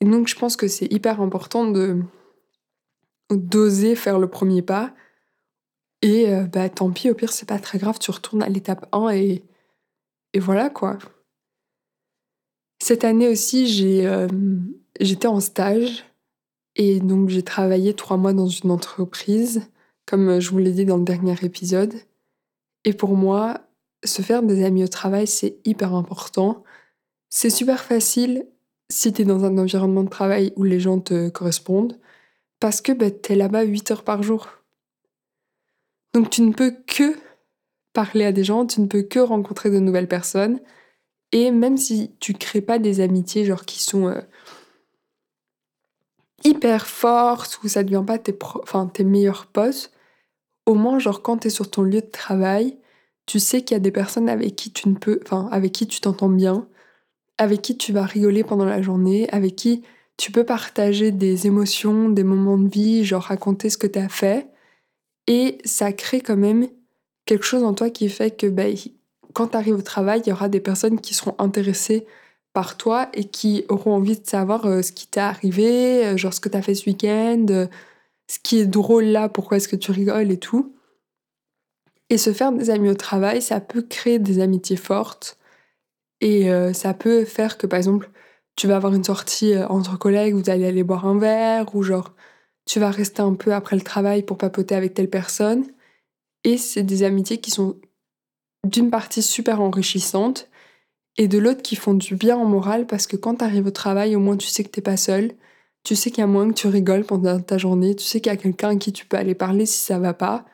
Et 0.00 0.04
donc 0.04 0.28
je 0.28 0.36
pense 0.36 0.56
que 0.56 0.68
c'est 0.68 0.92
hyper 0.92 1.20
important 1.22 1.66
de 1.70 2.02
d'oser 3.30 3.94
faire 3.96 4.18
le 4.18 4.28
premier 4.28 4.62
pas. 4.62 4.94
Et 6.02 6.26
bah 6.52 6.68
tant 6.68 6.90
pis, 6.90 7.10
au 7.10 7.14
pire 7.14 7.32
c'est 7.32 7.48
pas 7.48 7.58
très 7.58 7.78
grave, 7.78 7.98
tu 7.98 8.10
retournes 8.10 8.42
à 8.42 8.48
l'étape 8.48 8.86
1 8.92 9.10
et, 9.10 9.42
et 10.34 10.38
voilà 10.38 10.68
quoi. 10.68 10.98
Cette 12.82 13.04
année 13.04 13.28
aussi, 13.28 13.68
j'ai 13.68 14.06
J'étais 15.02 15.26
en 15.26 15.40
stage 15.40 16.04
et 16.76 17.00
donc 17.00 17.28
j'ai 17.28 17.42
travaillé 17.42 17.92
trois 17.92 18.16
mois 18.16 18.32
dans 18.32 18.46
une 18.46 18.70
entreprise, 18.70 19.68
comme 20.06 20.38
je 20.38 20.48
vous 20.50 20.58
l'ai 20.58 20.70
dit 20.70 20.84
dans 20.84 20.96
le 20.96 21.04
dernier 21.04 21.34
épisode. 21.42 21.92
Et 22.84 22.92
pour 22.92 23.16
moi, 23.16 23.62
se 24.04 24.22
faire 24.22 24.44
des 24.44 24.64
amis 24.64 24.84
au 24.84 24.88
travail, 24.88 25.26
c'est 25.26 25.58
hyper 25.64 25.92
important. 25.94 26.62
C'est 27.30 27.50
super 27.50 27.82
facile 27.82 28.46
si 28.90 29.12
tu 29.12 29.22
es 29.22 29.24
dans 29.24 29.44
un 29.44 29.58
environnement 29.58 30.04
de 30.04 30.08
travail 30.08 30.52
où 30.54 30.62
les 30.62 30.78
gens 30.78 31.00
te 31.00 31.30
correspondent, 31.30 31.98
parce 32.60 32.80
que 32.80 32.92
bah, 32.92 33.10
tu 33.10 33.32
es 33.32 33.34
là-bas 33.34 33.62
8 33.62 33.90
heures 33.90 34.04
par 34.04 34.22
jour. 34.22 34.50
Donc 36.14 36.30
tu 36.30 36.42
ne 36.42 36.52
peux 36.52 36.76
que 36.86 37.16
parler 37.92 38.24
à 38.24 38.30
des 38.30 38.44
gens, 38.44 38.66
tu 38.66 38.80
ne 38.80 38.86
peux 38.86 39.02
que 39.02 39.18
rencontrer 39.18 39.68
de 39.68 39.80
nouvelles 39.80 40.06
personnes. 40.06 40.60
Et 41.32 41.50
même 41.50 41.76
si 41.76 42.12
tu 42.20 42.34
crées 42.34 42.60
pas 42.60 42.78
des 42.78 43.00
amitiés 43.00 43.44
genre 43.44 43.64
qui 43.64 43.82
sont 43.82 44.06
euh, 44.06 44.20
hyper 46.44 46.86
forte 46.86 47.60
ou 47.62 47.68
ça 47.68 47.82
devient 47.82 48.04
pas 48.06 48.18
tes, 48.18 48.36
tes 48.92 49.04
meilleurs 49.04 49.46
potes, 49.46 49.90
au 50.66 50.74
moins, 50.74 50.98
genre, 50.98 51.22
quand 51.22 51.38
tu 51.38 51.48
es 51.48 51.50
sur 51.50 51.70
ton 51.70 51.82
lieu 51.82 52.00
de 52.00 52.10
travail, 52.10 52.78
tu 53.26 53.40
sais 53.40 53.62
qu'il 53.62 53.74
y 53.74 53.76
a 53.76 53.80
des 53.80 53.90
personnes 53.90 54.28
avec 54.28 54.56
qui 54.56 54.72
tu 54.72 54.88
ne 54.88 54.94
peux, 54.94 55.20
enfin, 55.24 55.48
avec 55.52 55.72
qui 55.72 55.86
tu 55.86 56.00
t'entends 56.00 56.28
bien, 56.28 56.68
avec 57.38 57.62
qui 57.62 57.76
tu 57.76 57.92
vas 57.92 58.04
rigoler 58.04 58.44
pendant 58.44 58.64
la 58.64 58.82
journée, 58.82 59.28
avec 59.30 59.56
qui 59.56 59.82
tu 60.16 60.30
peux 60.32 60.44
partager 60.44 61.10
des 61.10 61.46
émotions, 61.46 62.08
des 62.08 62.24
moments 62.24 62.58
de 62.58 62.68
vie, 62.68 63.04
genre 63.04 63.22
raconter 63.22 63.70
ce 63.70 63.78
que 63.78 63.86
tu 63.86 63.98
as 63.98 64.08
fait. 64.08 64.48
Et 65.26 65.58
ça 65.64 65.92
crée 65.92 66.20
quand 66.20 66.36
même 66.36 66.68
quelque 67.26 67.44
chose 67.44 67.62
en 67.64 67.74
toi 67.74 67.90
qui 67.90 68.08
fait 68.08 68.36
que 68.36 68.46
bah, 68.46 68.64
quand 69.32 69.48
tu 69.48 69.56
arrives 69.56 69.76
au 69.76 69.82
travail, 69.82 70.22
il 70.26 70.30
y 70.30 70.32
aura 70.32 70.48
des 70.48 70.60
personnes 70.60 71.00
qui 71.00 71.14
seront 71.14 71.34
intéressées 71.38 72.06
par 72.52 72.76
toi 72.76 73.08
et 73.14 73.24
qui 73.24 73.64
auront 73.68 73.94
envie 73.94 74.18
de 74.18 74.26
savoir 74.26 74.66
euh, 74.66 74.82
ce 74.82 74.92
qui 74.92 75.06
t'est 75.06 75.20
arrivé, 75.20 76.06
euh, 76.06 76.16
genre 76.16 76.34
ce 76.34 76.40
que 76.40 76.48
t'as 76.48 76.62
fait 76.62 76.74
ce 76.74 76.88
week-end, 76.88 77.46
euh, 77.50 77.66
ce 78.28 78.38
qui 78.38 78.58
est 78.58 78.66
drôle 78.66 79.04
là, 79.04 79.28
pourquoi 79.28 79.56
est-ce 79.56 79.68
que 79.68 79.76
tu 79.76 79.90
rigoles 79.90 80.30
et 80.30 80.38
tout. 80.38 80.74
Et 82.10 82.18
se 82.18 82.32
faire 82.32 82.52
des 82.52 82.70
amis 82.70 82.90
au 82.90 82.94
travail, 82.94 83.40
ça 83.40 83.60
peut 83.60 83.82
créer 83.82 84.18
des 84.18 84.40
amitiés 84.40 84.76
fortes 84.76 85.38
et 86.20 86.48
ça 86.74 86.94
peut 86.94 87.24
faire 87.24 87.58
que 87.58 87.66
par 87.66 87.78
exemple, 87.78 88.10
tu 88.54 88.68
vas 88.68 88.76
avoir 88.76 88.94
une 88.94 89.02
sortie 89.02 89.56
entre 89.68 89.98
collègues, 89.98 90.34
vous 90.34 90.50
allez 90.50 90.66
aller 90.66 90.84
boire 90.84 91.06
un 91.06 91.18
verre 91.18 91.74
ou 91.74 91.82
genre 91.82 92.14
tu 92.66 92.78
vas 92.80 92.90
rester 92.90 93.22
un 93.22 93.34
peu 93.34 93.52
après 93.54 93.76
le 93.76 93.82
travail 93.82 94.22
pour 94.22 94.38
papoter 94.38 94.74
avec 94.74 94.94
telle 94.94 95.10
personne. 95.10 95.66
Et 96.44 96.58
c'est 96.58 96.82
des 96.82 97.02
amitiés 97.02 97.38
qui 97.38 97.50
sont 97.50 97.80
d'une 98.64 98.90
partie 98.90 99.22
super 99.22 99.60
enrichissantes 99.60 100.48
et 101.18 101.28
de 101.28 101.38
l'autre 101.38 101.62
qui 101.62 101.76
font 101.76 101.94
du 101.94 102.16
bien 102.16 102.36
en 102.36 102.44
moral 102.44 102.86
parce 102.86 103.06
que 103.06 103.16
quand 103.16 103.36
tu 103.36 103.44
arrives 103.44 103.66
au 103.66 103.70
travail, 103.70 104.16
au 104.16 104.20
moins 104.20 104.36
tu 104.36 104.48
sais 104.48 104.64
que 104.64 104.70
t'es 104.70 104.80
pas 104.80 104.96
seul, 104.96 105.32
tu 105.84 105.96
sais 105.96 106.10
qu'il 106.10 106.20
y 106.20 106.24
a 106.24 106.26
moins 106.26 106.48
que 106.48 106.54
tu 106.54 106.68
rigoles 106.68 107.04
pendant 107.04 107.40
ta 107.40 107.58
journée, 107.58 107.94
tu 107.96 108.04
sais 108.04 108.20
qu'il 108.20 108.32
y 108.32 108.34
a 108.34 108.38
quelqu'un 108.38 108.70
à 108.70 108.76
qui 108.76 108.92
tu 108.92 109.06
peux 109.06 109.16
aller 109.16 109.34
parler 109.34 109.66
si 109.66 109.78
ça 109.80 109.98
va 109.98 110.14
pas, 110.14 110.44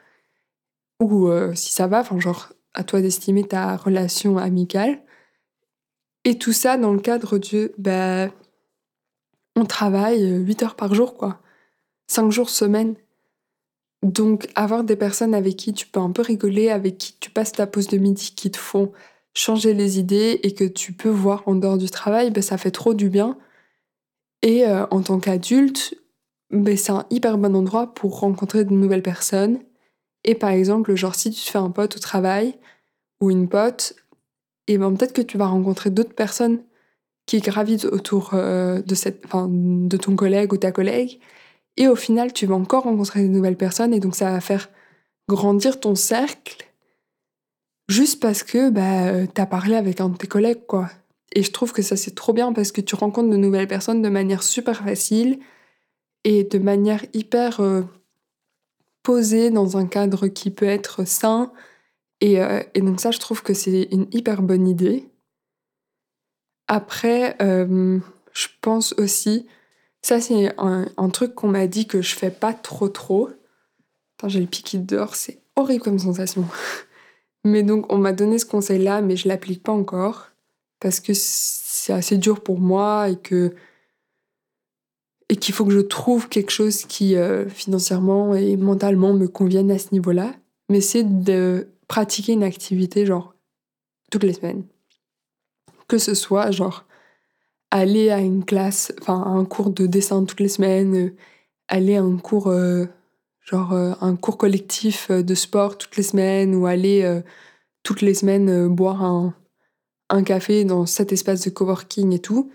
ou 1.00 1.28
euh, 1.28 1.54
si 1.54 1.72
ça 1.72 1.86
va, 1.86 2.00
enfin 2.00 2.18
genre 2.18 2.52
à 2.74 2.84
toi 2.84 3.00
d'estimer 3.00 3.44
ta 3.44 3.76
relation 3.76 4.38
amicale. 4.38 5.02
Et 6.24 6.38
tout 6.38 6.52
ça 6.52 6.76
dans 6.76 6.92
le 6.92 7.00
cadre 7.00 7.38
de, 7.38 7.72
bah, 7.78 8.28
on 9.56 9.64
travaille 9.64 10.24
8 10.44 10.62
heures 10.62 10.76
par 10.76 10.94
jour, 10.94 11.16
quoi. 11.16 11.40
5 12.08 12.30
jours 12.30 12.50
semaine. 12.50 12.96
Donc 14.02 14.48
avoir 14.54 14.84
des 14.84 14.96
personnes 14.96 15.34
avec 15.34 15.56
qui 15.56 15.72
tu 15.72 15.86
peux 15.86 16.00
un 16.00 16.12
peu 16.12 16.22
rigoler, 16.22 16.70
avec 16.70 16.98
qui 16.98 17.16
tu 17.18 17.30
passes 17.30 17.52
ta 17.52 17.66
pause 17.66 17.88
de 17.88 17.98
midi, 17.98 18.32
qui 18.36 18.50
te 18.50 18.58
font 18.58 18.92
changer 19.34 19.74
les 19.74 19.98
idées 19.98 20.40
et 20.42 20.54
que 20.54 20.64
tu 20.64 20.92
peux 20.92 21.08
voir 21.08 21.42
en 21.46 21.54
dehors 21.54 21.78
du 21.78 21.90
travail, 21.90 22.30
ben, 22.30 22.42
ça 22.42 22.58
fait 22.58 22.70
trop 22.70 22.94
du 22.94 23.08
bien. 23.08 23.38
Et 24.42 24.66
euh, 24.66 24.86
en 24.90 25.02
tant 25.02 25.18
qu'adulte, 25.18 25.94
ben, 26.50 26.76
c'est 26.76 26.92
un 26.92 27.06
hyper 27.10 27.38
bon 27.38 27.54
endroit 27.56 27.94
pour 27.94 28.20
rencontrer 28.20 28.64
de 28.64 28.72
nouvelles 28.72 29.02
personnes 29.02 29.60
Et 30.24 30.34
par 30.34 30.50
exemple, 30.50 30.94
genre 30.94 31.14
si 31.14 31.30
tu 31.30 31.40
te 31.44 31.50
fais 31.50 31.58
un 31.58 31.70
pote 31.70 31.96
au 31.96 32.00
travail 32.00 32.54
ou 33.20 33.30
une 33.30 33.48
pote, 33.48 33.94
et 34.68 34.78
ben 34.78 34.94
peut-être 34.94 35.14
que 35.14 35.22
tu 35.22 35.38
vas 35.38 35.46
rencontrer 35.46 35.90
d'autres 35.90 36.14
personnes 36.14 36.62
qui 37.26 37.40
gravitent 37.40 37.86
autour 37.86 38.30
euh, 38.34 38.82
de, 38.82 38.94
cette, 38.94 39.24
de 39.34 39.96
ton 39.96 40.16
collègue 40.16 40.52
ou 40.52 40.56
ta 40.56 40.72
collègue. 40.72 41.20
Et 41.76 41.88
au 41.88 41.96
final, 41.96 42.32
tu 42.32 42.46
vas 42.46 42.56
encore 42.56 42.84
rencontrer 42.84 43.22
de 43.22 43.28
nouvelles 43.28 43.56
personnes 43.56 43.94
et 43.94 44.00
donc 44.00 44.16
ça 44.16 44.30
va 44.32 44.40
faire 44.40 44.68
grandir 45.28 45.80
ton 45.80 45.94
cercle 45.94 46.67
juste 47.88 48.20
parce 48.20 48.42
que 48.42 48.70
bah, 48.70 49.26
tu 49.26 49.40
as 49.40 49.46
parlé 49.46 49.74
avec 49.74 50.00
un 50.00 50.10
de 50.10 50.16
tes 50.16 50.26
collègues, 50.26 50.66
quoi. 50.66 50.88
Et 51.32 51.42
je 51.42 51.52
trouve 51.52 51.72
que 51.72 51.82
ça, 51.82 51.96
c'est 51.96 52.14
trop 52.14 52.32
bien 52.32 52.52
parce 52.52 52.72
que 52.72 52.80
tu 52.80 52.94
rencontres 52.94 53.30
de 53.30 53.36
nouvelles 53.36 53.68
personnes 53.68 54.02
de 54.02 54.08
manière 54.08 54.42
super 54.42 54.82
facile 54.82 55.38
et 56.24 56.44
de 56.44 56.58
manière 56.58 57.04
hyper 57.12 57.60
euh, 57.60 57.82
posée 59.02 59.50
dans 59.50 59.76
un 59.76 59.86
cadre 59.86 60.28
qui 60.28 60.50
peut 60.50 60.66
être 60.66 61.06
sain. 61.06 61.52
Et, 62.20 62.40
euh, 62.40 62.62
et 62.74 62.80
donc 62.80 63.00
ça, 63.00 63.10
je 63.10 63.18
trouve 63.18 63.42
que 63.42 63.54
c'est 63.54 63.88
une 63.92 64.06
hyper 64.12 64.42
bonne 64.42 64.66
idée. 64.66 65.08
Après, 66.66 67.36
euh, 67.40 67.98
je 68.32 68.48
pense 68.60 68.92
aussi, 68.98 69.46
ça 70.02 70.20
c'est 70.20 70.52
un, 70.58 71.08
truc 71.10 71.34
qu'on 71.34 71.48
m'a 71.48 71.66
dit 71.66 71.86
que 71.86 72.02
je 72.02 72.14
fais 72.14 72.30
pas 72.30 72.52
trop 72.52 72.88
trop. 72.88 73.30
J'ai 74.26 74.40
le 74.40 74.46
piquet 74.46 74.78
dehors, 74.78 75.14
c'est 75.14 75.40
horrible 75.56 75.82
comme 75.82 75.98
sensation. 75.98 76.44
Mais 77.48 77.62
donc, 77.62 77.90
on 77.92 77.98
m'a 77.98 78.12
donné 78.12 78.38
ce 78.38 78.46
conseil-là, 78.46 79.00
mais 79.00 79.16
je 79.16 79.26
l'applique 79.26 79.62
pas 79.62 79.72
encore 79.72 80.28
parce 80.80 81.00
que 81.00 81.12
c'est 81.14 81.92
assez 81.92 82.18
dur 82.18 82.42
pour 82.42 82.60
moi 82.60 83.08
et 83.08 83.16
que 83.16 83.54
et 85.30 85.36
qu'il 85.36 85.54
faut 85.54 85.66
que 85.66 85.72
je 85.72 85.80
trouve 85.80 86.28
quelque 86.28 86.50
chose 86.50 86.84
qui 86.84 87.16
euh, 87.16 87.48
financièrement 87.48 88.34
et 88.34 88.56
mentalement 88.56 89.12
me 89.12 89.28
convienne 89.28 89.70
à 89.70 89.78
ce 89.78 89.88
niveau-là. 89.92 90.34
Mais 90.70 90.80
c'est 90.80 91.04
de 91.04 91.68
pratiquer 91.86 92.32
une 92.32 92.42
activité 92.44 93.04
genre 93.04 93.34
toutes 94.10 94.24
les 94.24 94.32
semaines. 94.32 94.64
Que 95.86 95.98
ce 95.98 96.14
soit 96.14 96.50
genre 96.50 96.86
aller 97.70 98.10
à 98.10 98.20
une 98.20 98.44
classe, 98.44 98.92
enfin 99.00 99.22
un 99.22 99.44
cours 99.44 99.70
de 99.70 99.86
dessin 99.86 100.24
toutes 100.24 100.40
les 100.40 100.48
semaines, 100.48 100.94
euh, 100.96 101.16
aller 101.68 101.96
à 101.96 102.02
un 102.02 102.16
cours 102.16 102.48
euh, 102.48 102.86
genre 103.48 103.72
euh, 103.72 103.92
un 104.00 104.14
cours 104.16 104.36
collectif 104.36 105.10
euh, 105.10 105.22
de 105.22 105.34
sport 105.34 105.78
toutes 105.78 105.96
les 105.96 106.02
semaines 106.02 106.54
ou 106.54 106.66
aller 106.66 107.02
euh, 107.02 107.20
toutes 107.82 108.02
les 108.02 108.14
semaines 108.14 108.68
boire 108.68 109.02
un, 109.02 109.34
un 110.10 110.22
café 110.22 110.64
dans 110.64 110.84
cet 110.84 111.12
espace 111.12 111.44
de 111.44 111.50
coworking 111.50 112.12
et 112.12 112.18
tout. 112.18 112.50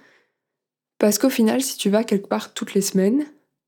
Parce 1.00 1.18
qu'au 1.18 1.30
final, 1.30 1.62
si 1.62 1.78
tu 1.78 1.90
vas 1.90 2.04
quelque 2.04 2.28
part 2.28 2.54
toutes 2.54 2.76
les 2.76 2.82
semaines, 2.82 3.26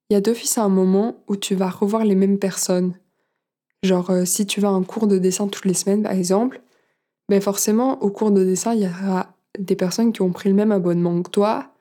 il 0.09 0.13
y 0.13 0.15
a 0.15 0.21
d'office 0.21 0.57
un 0.57 0.69
moment 0.69 1.23
où 1.27 1.35
tu 1.35 1.55
vas 1.55 1.69
revoir 1.69 2.05
les 2.05 2.15
mêmes 2.15 2.37
personnes. 2.37 2.93
Genre, 3.83 4.11
si 4.25 4.45
tu 4.45 4.61
vas 4.61 4.69
à 4.69 4.71
un 4.71 4.83
cours 4.83 5.07
de 5.07 5.17
dessin 5.17 5.47
toutes 5.47 5.65
les 5.65 5.73
semaines, 5.73 6.03
par 6.03 6.11
exemple, 6.11 6.61
ben 7.29 7.41
forcément, 7.41 8.01
au 8.03 8.11
cours 8.11 8.31
de 8.31 8.43
dessin, 8.43 8.75
il 8.75 8.83
y 8.83 8.87
aura 8.87 9.35
des 9.57 9.75
personnes 9.75 10.13
qui 10.13 10.21
ont 10.21 10.31
pris 10.31 10.49
le 10.49 10.55
même 10.55 10.71
abonnement 10.71 11.21
que 11.23 11.31
toi, 11.31 11.73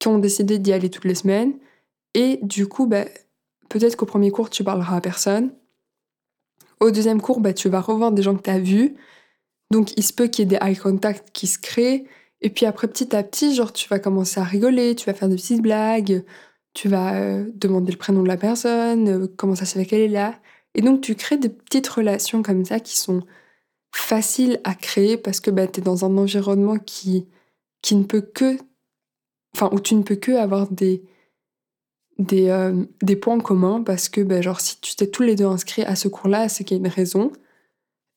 qui 0.00 0.08
ont 0.08 0.18
décidé 0.18 0.58
d'y 0.58 0.72
aller 0.72 0.90
toutes 0.90 1.04
les 1.04 1.14
semaines. 1.14 1.54
Et 2.14 2.40
du 2.42 2.66
coup, 2.66 2.86
ben, 2.86 3.08
Peut-être 3.68 3.96
qu'au 3.96 4.06
premier 4.06 4.30
cours, 4.30 4.50
tu 4.50 4.64
parleras 4.64 4.96
à 4.96 5.00
personne. 5.00 5.52
Au 6.80 6.90
deuxième 6.90 7.20
cours, 7.20 7.40
bah, 7.40 7.52
tu 7.52 7.68
vas 7.68 7.80
revoir 7.80 8.12
des 8.12 8.22
gens 8.22 8.36
que 8.36 8.42
tu 8.42 8.50
as 8.50 8.58
vus. 8.58 8.96
Donc, 9.70 9.96
il 9.96 10.02
se 10.02 10.12
peut 10.12 10.28
qu'il 10.28 10.50
y 10.50 10.54
ait 10.54 10.58
des 10.58 10.66
eye 10.66 10.76
contact 10.76 11.30
qui 11.32 11.46
se 11.46 11.58
créent. 11.58 12.06
Et 12.40 12.50
puis 12.50 12.66
après, 12.66 12.88
petit 12.88 13.14
à 13.14 13.22
petit, 13.22 13.54
genre, 13.54 13.72
tu 13.72 13.88
vas 13.88 13.98
commencer 13.98 14.40
à 14.40 14.44
rigoler, 14.44 14.94
tu 14.94 15.06
vas 15.06 15.14
faire 15.14 15.28
des 15.28 15.36
petites 15.36 15.60
blagues, 15.60 16.24
tu 16.72 16.88
vas 16.88 17.16
euh, 17.16 17.44
demander 17.54 17.92
le 17.92 17.98
prénom 17.98 18.22
de 18.22 18.28
la 18.28 18.36
personne, 18.36 19.08
euh, 19.08 19.26
comment 19.36 19.56
ça 19.56 19.64
se 19.64 19.78
fait 19.78 19.86
qu'elle 19.86 20.00
est 20.00 20.08
là. 20.08 20.38
Et 20.74 20.82
donc, 20.82 21.00
tu 21.00 21.14
crées 21.16 21.36
des 21.36 21.48
petites 21.48 21.88
relations 21.88 22.42
comme 22.42 22.64
ça 22.64 22.80
qui 22.80 22.96
sont 22.96 23.22
faciles 23.94 24.60
à 24.64 24.74
créer 24.74 25.16
parce 25.16 25.40
que 25.40 25.50
bah, 25.50 25.66
tu 25.66 25.80
es 25.80 25.82
dans 25.82 26.04
un 26.04 26.16
environnement 26.16 26.78
qui, 26.78 27.26
qui 27.82 27.96
ne 27.96 28.04
peut 28.04 28.20
que. 28.20 28.56
Enfin, 29.54 29.70
où 29.72 29.80
tu 29.80 29.94
ne 29.94 30.02
peux 30.02 30.16
que 30.16 30.32
avoir 30.32 30.70
des, 30.70 31.02
des, 32.18 32.48
euh, 32.48 32.84
des 33.02 33.16
points 33.16 33.40
communs 33.40 33.82
parce 33.82 34.08
que, 34.08 34.20
ben, 34.20 34.42
genre, 34.42 34.60
si 34.60 34.80
tu 34.80 34.96
t'es 34.96 35.06
tous 35.06 35.22
les 35.22 35.36
deux 35.36 35.46
inscrits 35.46 35.82
à 35.82 35.96
ce 35.96 36.08
cours-là, 36.08 36.48
c'est 36.48 36.64
qu'il 36.64 36.76
y 36.76 36.80
a 36.80 36.84
une 36.84 36.92
raison. 36.92 37.32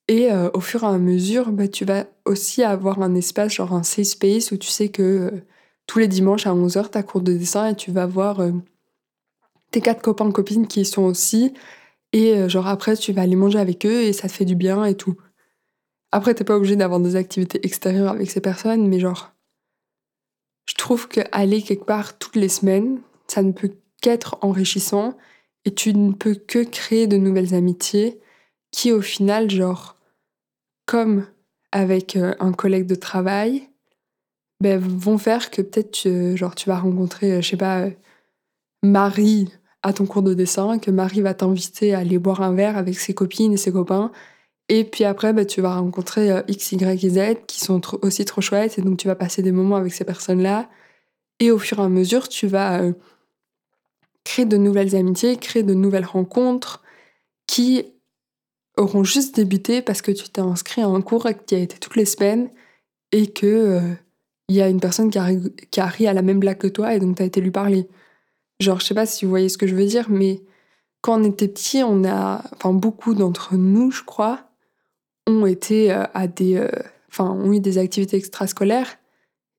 Et 0.07 0.31
euh, 0.31 0.49
au 0.53 0.59
fur 0.59 0.83
et 0.83 0.87
à 0.87 0.97
mesure, 0.97 1.51
ben, 1.51 1.69
tu 1.69 1.85
vas 1.85 2.05
aussi 2.25 2.63
avoir 2.63 3.01
un 3.01 3.15
espace, 3.15 3.53
genre 3.53 3.73
un 3.73 3.83
safe 3.83 4.07
space, 4.07 4.51
où 4.51 4.57
tu 4.57 4.69
sais 4.69 4.89
que 4.89 5.01
euh, 5.01 5.31
tous 5.87 5.99
les 5.99 6.07
dimanches 6.07 6.47
à 6.47 6.53
11h, 6.53 6.91
tu 6.91 6.97
as 6.97 7.03
cours 7.03 7.21
de 7.21 7.33
dessin 7.33 7.67
et 7.69 7.75
tu 7.75 7.91
vas 7.91 8.05
voir 8.05 8.41
tes 9.71 9.81
quatre 9.81 10.01
copains 10.01 10.31
copines 10.31 10.67
qui 10.67 10.81
y 10.81 10.85
sont 10.85 11.03
aussi. 11.03 11.53
Et 12.13 12.47
genre 12.49 12.67
après, 12.67 12.95
tu 12.95 13.11
vas 13.13 13.23
aller 13.23 13.35
manger 13.35 13.59
avec 13.59 13.85
eux 13.85 14.03
et 14.03 14.13
ça 14.13 14.27
te 14.27 14.33
fait 14.33 14.45
du 14.45 14.55
bien 14.55 14.85
et 14.85 14.95
tout. 14.95 15.17
Après, 16.11 16.33
t'es 16.33 16.43
pas 16.43 16.55
obligé 16.55 16.75
d'avoir 16.75 16.99
des 16.99 17.15
activités 17.15 17.65
extérieures 17.65 18.11
avec 18.11 18.31
ces 18.31 18.41
personnes, 18.41 18.87
mais 18.87 18.99
genre, 18.99 19.33
je 20.65 20.75
trouve 20.75 21.07
que 21.09 21.21
aller 21.31 21.61
quelque 21.61 21.85
part 21.85 22.17
toutes 22.17 22.35
les 22.35 22.49
semaines, 22.49 23.01
ça 23.27 23.41
ne 23.41 23.51
peut 23.51 23.71
qu'être 24.01 24.37
enrichissant 24.41 25.17
et 25.65 25.73
tu 25.73 25.93
ne 25.93 26.13
peux 26.13 26.35
que 26.35 26.63
créer 26.63 27.07
de 27.07 27.17
nouvelles 27.17 27.53
amitiés 27.53 28.19
qui 28.71 28.91
au 28.91 29.01
final, 29.01 29.49
genre, 29.49 29.97
comme 30.85 31.27
avec 31.71 32.15
euh, 32.15 32.33
un 32.39 32.53
collègue 32.53 32.87
de 32.87 32.95
travail, 32.95 33.69
ben, 34.61 34.79
vont 34.79 35.17
faire 35.17 35.51
que 35.51 35.61
peut-être 35.61 35.91
tu, 35.91 36.37
genre, 36.37 36.55
tu 36.55 36.69
vas 36.69 36.79
rencontrer, 36.79 37.33
euh, 37.33 37.41
je 37.41 37.49
sais 37.49 37.57
pas, 37.57 37.81
euh, 37.81 37.91
Marie 38.83 39.49
à 39.83 39.93
ton 39.93 40.05
cours 40.05 40.21
de 40.21 40.33
dessin, 40.33 40.79
que 40.79 40.91
Marie 40.91 41.21
va 41.21 41.33
t'inviter 41.33 41.93
à 41.93 41.99
aller 41.99 42.19
boire 42.19 42.41
un 42.41 42.53
verre 42.53 42.77
avec 42.77 42.99
ses 42.99 43.13
copines 43.13 43.53
et 43.53 43.57
ses 43.57 43.71
copains. 43.71 44.11
Et 44.69 44.83
puis 44.85 45.03
après, 45.05 45.33
ben, 45.33 45.45
tu 45.45 45.61
vas 45.61 45.75
rencontrer 45.75 46.29
X, 46.47 46.73
Y 46.73 47.03
et 47.05 47.09
Z 47.09 47.45
qui 47.47 47.59
sont 47.59 47.81
aussi 48.03 48.25
trop 48.25 48.41
chouettes 48.41 48.77
et 48.79 48.81
donc 48.81 48.97
tu 48.97 49.07
vas 49.07 49.15
passer 49.15 49.41
des 49.41 49.51
moments 49.51 49.75
avec 49.75 49.93
ces 49.93 50.05
personnes-là. 50.05 50.69
Et 51.39 51.51
au 51.51 51.59
fur 51.59 51.79
et 51.79 51.83
à 51.83 51.89
mesure, 51.89 52.29
tu 52.29 52.47
vas 52.47 52.81
créer 54.23 54.45
de 54.45 54.57
nouvelles 54.57 54.95
amitiés, 54.95 55.37
créer 55.37 55.63
de 55.63 55.73
nouvelles 55.73 56.05
rencontres 56.05 56.81
qui 57.47 57.85
auront 58.77 59.03
juste 59.03 59.35
débuté 59.35 59.81
parce 59.81 60.01
que 60.01 60.11
tu 60.11 60.29
t'es 60.29 60.41
inscrit 60.41 60.81
à 60.81 60.87
un 60.87 61.01
cours 61.01 61.27
qui 61.45 61.55
a 61.55 61.59
été 61.59 61.77
toutes 61.77 61.95
les 61.95 62.05
semaines 62.05 62.49
et 63.11 63.27
que 63.27 63.45
euh, 63.45 63.93
il 64.47 64.55
y 64.55 64.61
a 64.61 64.69
une 64.69 64.79
personne 64.79 65.09
qui 65.09 65.17
a, 65.17 65.85
ri 65.85 66.07
à 66.07 66.13
la 66.13 66.21
même 66.21 66.39
blague 66.39 66.57
que 66.57 66.67
toi 66.67 66.93
et 66.93 66.99
donc 66.99 67.17
tu 67.17 67.23
as 67.23 67.25
été 67.25 67.41
lui 67.41 67.51
parler. 67.51 67.87
Genre, 68.59 68.79
je 68.79 68.85
sais 68.85 68.93
pas 68.93 69.05
si 69.05 69.25
vous 69.25 69.31
voyez 69.31 69.49
ce 69.49 69.57
que 69.57 69.67
je 69.67 69.75
veux 69.75 69.85
dire, 69.85 70.09
mais 70.09 70.41
quand 71.01 71.19
on 71.19 71.23
était 71.23 71.47
petit, 71.47 71.83
on 71.83 72.03
a, 72.05 72.43
enfin 72.53 72.73
beaucoup 72.73 73.13
d'entre 73.13 73.55
nous, 73.55 73.91
je 73.91 74.03
crois, 74.03 74.51
ont 75.27 75.45
été 75.45 75.91
euh, 75.91 76.03
à 76.13 76.27
des, 76.27 76.57
euh, 76.57 76.69
ont 77.19 77.51
eu 77.51 77.59
des 77.59 77.77
activités 77.77 78.17
extrascolaires 78.17 78.97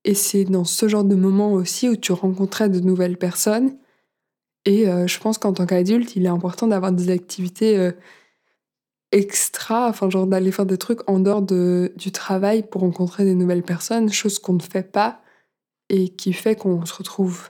et 0.05 0.15
c'est 0.15 0.45
dans 0.45 0.65
ce 0.65 0.87
genre 0.87 1.03
de 1.03 1.15
moment 1.15 1.53
aussi 1.53 1.89
où 1.89 1.95
tu 1.95 2.11
rencontrais 2.11 2.69
de 2.69 2.79
nouvelles 2.79 3.17
personnes 3.17 3.77
et 4.65 4.87
euh, 4.87 5.07
je 5.07 5.19
pense 5.19 5.37
qu'en 5.37 5.53
tant 5.53 5.65
qu'adulte, 5.65 6.15
il 6.15 6.25
est 6.25 6.29
important 6.29 6.67
d'avoir 6.67 6.91
des 6.91 7.09
activités 7.09 7.77
euh, 7.77 7.91
extra, 9.11 9.89
enfin 9.89 10.09
genre 10.09 10.25
d'aller 10.25 10.51
faire 10.51 10.65
des 10.65 10.77
trucs 10.77 11.07
en 11.09 11.19
dehors 11.19 11.41
de, 11.41 11.91
du 11.97 12.11
travail 12.11 12.63
pour 12.63 12.81
rencontrer 12.81 13.25
des 13.25 13.35
nouvelles 13.35 13.63
personnes, 13.63 14.11
chose 14.11 14.39
qu'on 14.39 14.53
ne 14.53 14.61
fait 14.61 14.89
pas 14.89 15.21
et 15.89 16.09
qui 16.09 16.33
fait 16.33 16.55
qu'on 16.55 16.85
se 16.85 16.93
retrouve 16.93 17.49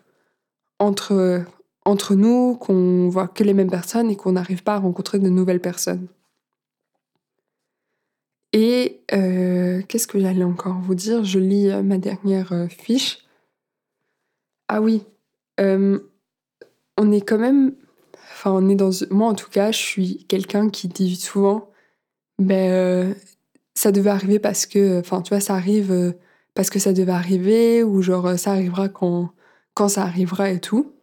entre, 0.79 1.45
entre 1.85 2.15
nous, 2.15 2.55
qu'on 2.55 3.09
voit 3.09 3.27
que 3.27 3.43
les 3.43 3.53
mêmes 3.53 3.69
personnes 3.69 4.09
et 4.09 4.15
qu'on 4.15 4.33
n'arrive 4.33 4.63
pas 4.63 4.75
à 4.75 4.79
rencontrer 4.79 5.19
de 5.19 5.29
nouvelles 5.29 5.61
personnes. 5.61 6.07
Et 8.53 9.01
euh, 9.13 9.81
qu'est-ce 9.87 10.07
que 10.07 10.19
j'allais 10.19 10.43
encore 10.43 10.79
vous 10.79 10.95
dire? 10.95 11.23
Je 11.23 11.39
lis 11.39 11.69
ma 11.83 11.97
dernière 11.97 12.67
fiche. 12.69 13.19
Ah 14.67 14.81
oui, 14.81 15.03
on 16.97 17.11
est 17.11 17.21
quand 17.21 17.37
même. 17.37 17.75
Enfin, 18.33 18.51
on 18.51 18.69
est 18.69 18.75
dans. 18.75 18.91
Moi, 19.11 19.27
en 19.27 19.35
tout 19.35 19.49
cas, 19.49 19.71
je 19.71 19.77
suis 19.77 20.25
quelqu'un 20.27 20.69
qui 20.69 20.87
dit 20.87 21.15
souvent 21.15 21.71
ben, 22.39 22.71
euh, 22.71 23.13
ça 23.75 23.91
devait 23.91 24.09
arriver 24.09 24.39
parce 24.39 24.65
que. 24.65 24.99
Enfin, 24.99 25.21
tu 25.21 25.29
vois, 25.29 25.41
ça 25.41 25.55
arrive 25.55 25.91
euh, 25.91 26.13
parce 26.53 26.69
que 26.69 26.79
ça 26.79 26.93
devait 26.93 27.11
arriver, 27.11 27.83
ou 27.83 28.01
genre, 28.01 28.37
ça 28.37 28.51
arrivera 28.51 28.89
quand, 28.89 29.31
quand 29.73 29.89
ça 29.89 30.03
arrivera 30.03 30.51
et 30.51 30.59
tout. 30.59 30.93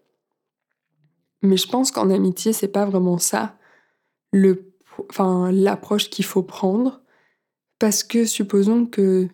Mais 1.42 1.57
je 1.57 1.68
pense 1.68 1.90
qu'en 1.90 2.11
amitié, 2.11 2.53
c'est 2.53 2.68
pas 2.68 2.85
vraiment 2.85 3.18
ça 3.18 3.57
le, 4.33 4.74
enfin, 5.11 5.50
l'approche 5.53 6.11
qu'il 6.11 6.24
faut 6.24 6.42
prendre. 6.42 7.03
Parce 7.79 8.05
que 8.05 8.26
supposons 8.26 8.87
que 8.87 9.29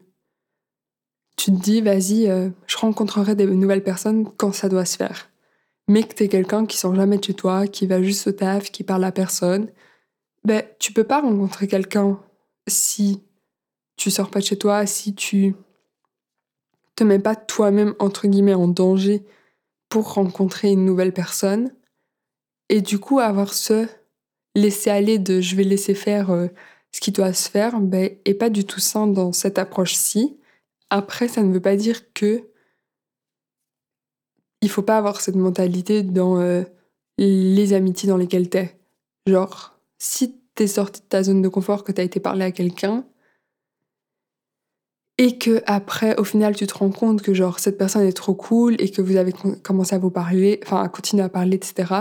tu 1.37 1.53
te 1.53 1.61
dis, 1.61 1.81
vas-y, 1.81 2.29
euh, 2.29 2.49
je 2.67 2.77
rencontrerai 2.77 3.35
des 3.35 3.47
nouvelles 3.47 3.83
personnes 3.83 4.29
quand 4.37 4.53
ça 4.53 4.69
doit 4.69 4.85
se 4.85 4.97
faire 4.97 5.29
mais 5.89 6.03
que 6.03 6.15
t'es 6.15 6.29
quelqu'un 6.29 6.67
qui 6.67 6.77
sort 6.77 6.95
jamais 6.95 7.19
de 7.19 7.25
chez 7.25 7.35
toi, 7.35 7.67
qui 7.67 7.87
va 7.87 8.03
juste 8.03 8.27
au 8.27 8.33
taf, 8.33 8.71
qui 8.71 8.83
parle 8.85 9.05
à 9.05 9.13
personne, 9.13 9.71
ben 10.45 10.63
tu 10.79 10.93
peux 10.93 11.05
pas 11.05 11.21
rencontrer 11.21 11.69
quelqu'un 11.69 12.21
si 12.69 13.23
tu 13.97 14.11
sors 14.11 14.31
pas 14.31 14.41
de 14.41 14.45
chez 14.45 14.59
toi, 14.59 14.87
si 14.87 15.15
tu 15.15 15.55
te 16.95 17.05
mets 17.05 17.19
pas 17.19 17.37
toi-même 17.37 17.95
entre 17.99 18.27
guillemets 18.27 18.55
en 18.55 18.69
danger 18.69 19.25
pour 19.89 20.15
rencontrer 20.15 20.71
une 20.71 20.85
nouvelle 20.85 21.13
personne 21.13 21.73
et 22.69 22.81
du 22.81 22.99
coup 22.99 23.21
avoir 23.21 23.55
ce 23.55 23.87
laisser 24.55 24.91
aller 24.91 25.19
de 25.19 25.41
je 25.41 25.55
vais 25.55 25.65
laisser 25.65 25.95
faire 25.95 26.31
euh, 26.31 26.49
ce 26.91 27.01
qui 27.01 27.13
doit 27.13 27.33
se 27.33 27.51
faire 27.51 27.79
ben, 27.79 28.11
est 28.25 28.35
pas 28.35 28.51
du 28.51 28.65
tout 28.65 28.81
sain 28.81 29.07
dans 29.07 29.33
cette 29.33 29.59
approche-ci. 29.59 30.39
Après, 30.89 31.29
ça 31.29 31.43
ne 31.43 31.53
veut 31.53 31.61
pas 31.61 31.77
dire 31.77 32.13
que 32.15 32.49
il 34.63 34.71
faut 34.71 34.83
pas 34.83 34.99
avoir 34.99 35.21
cette 35.21 35.37
mentalité 35.37 36.03
dans 36.03 36.41
euh, 36.41 36.63
les 37.19 37.73
amitiés 37.73 38.09
dans 38.09 38.17
lesquelles 38.17 38.49
t'es. 38.49 38.79
Genre, 39.27 39.79
si 39.99 40.41
t'es 40.55 40.67
sorti 40.67 41.01
de 41.03 41.07
ta 41.07 41.23
zone 41.23 41.43
de 41.43 41.49
confort, 41.49 41.85
que 41.85 41.93
t'as 41.93 42.05
été 42.05 42.21
parler 42.21 42.45
à 42.45 42.53
quelqu'un, 42.53 43.05
et 45.19 45.39
que 45.39 45.63
après, 45.67 46.17
au 46.19 46.25
final, 46.25 46.55
tu 46.55 46.67
te 46.67 46.75
rends 46.75 46.91
compte 46.91 47.23
que 47.23 47.33
genre 47.33 47.59
cette 47.59 47.79
personne 47.79 48.03
est 48.03 48.13
trop 48.13 48.35
cool 48.35 48.77
et 48.79 48.91
que 48.91 49.01
vous 49.01 49.17
avez 49.17 49.33
commencé 49.63 49.95
à 49.95 49.99
vous 49.99 50.11
parler, 50.11 50.61
enfin 50.65 50.83
à 50.83 50.89
continuer 50.89 51.23
à 51.23 51.29
parler, 51.31 51.57
etc. 51.57 51.95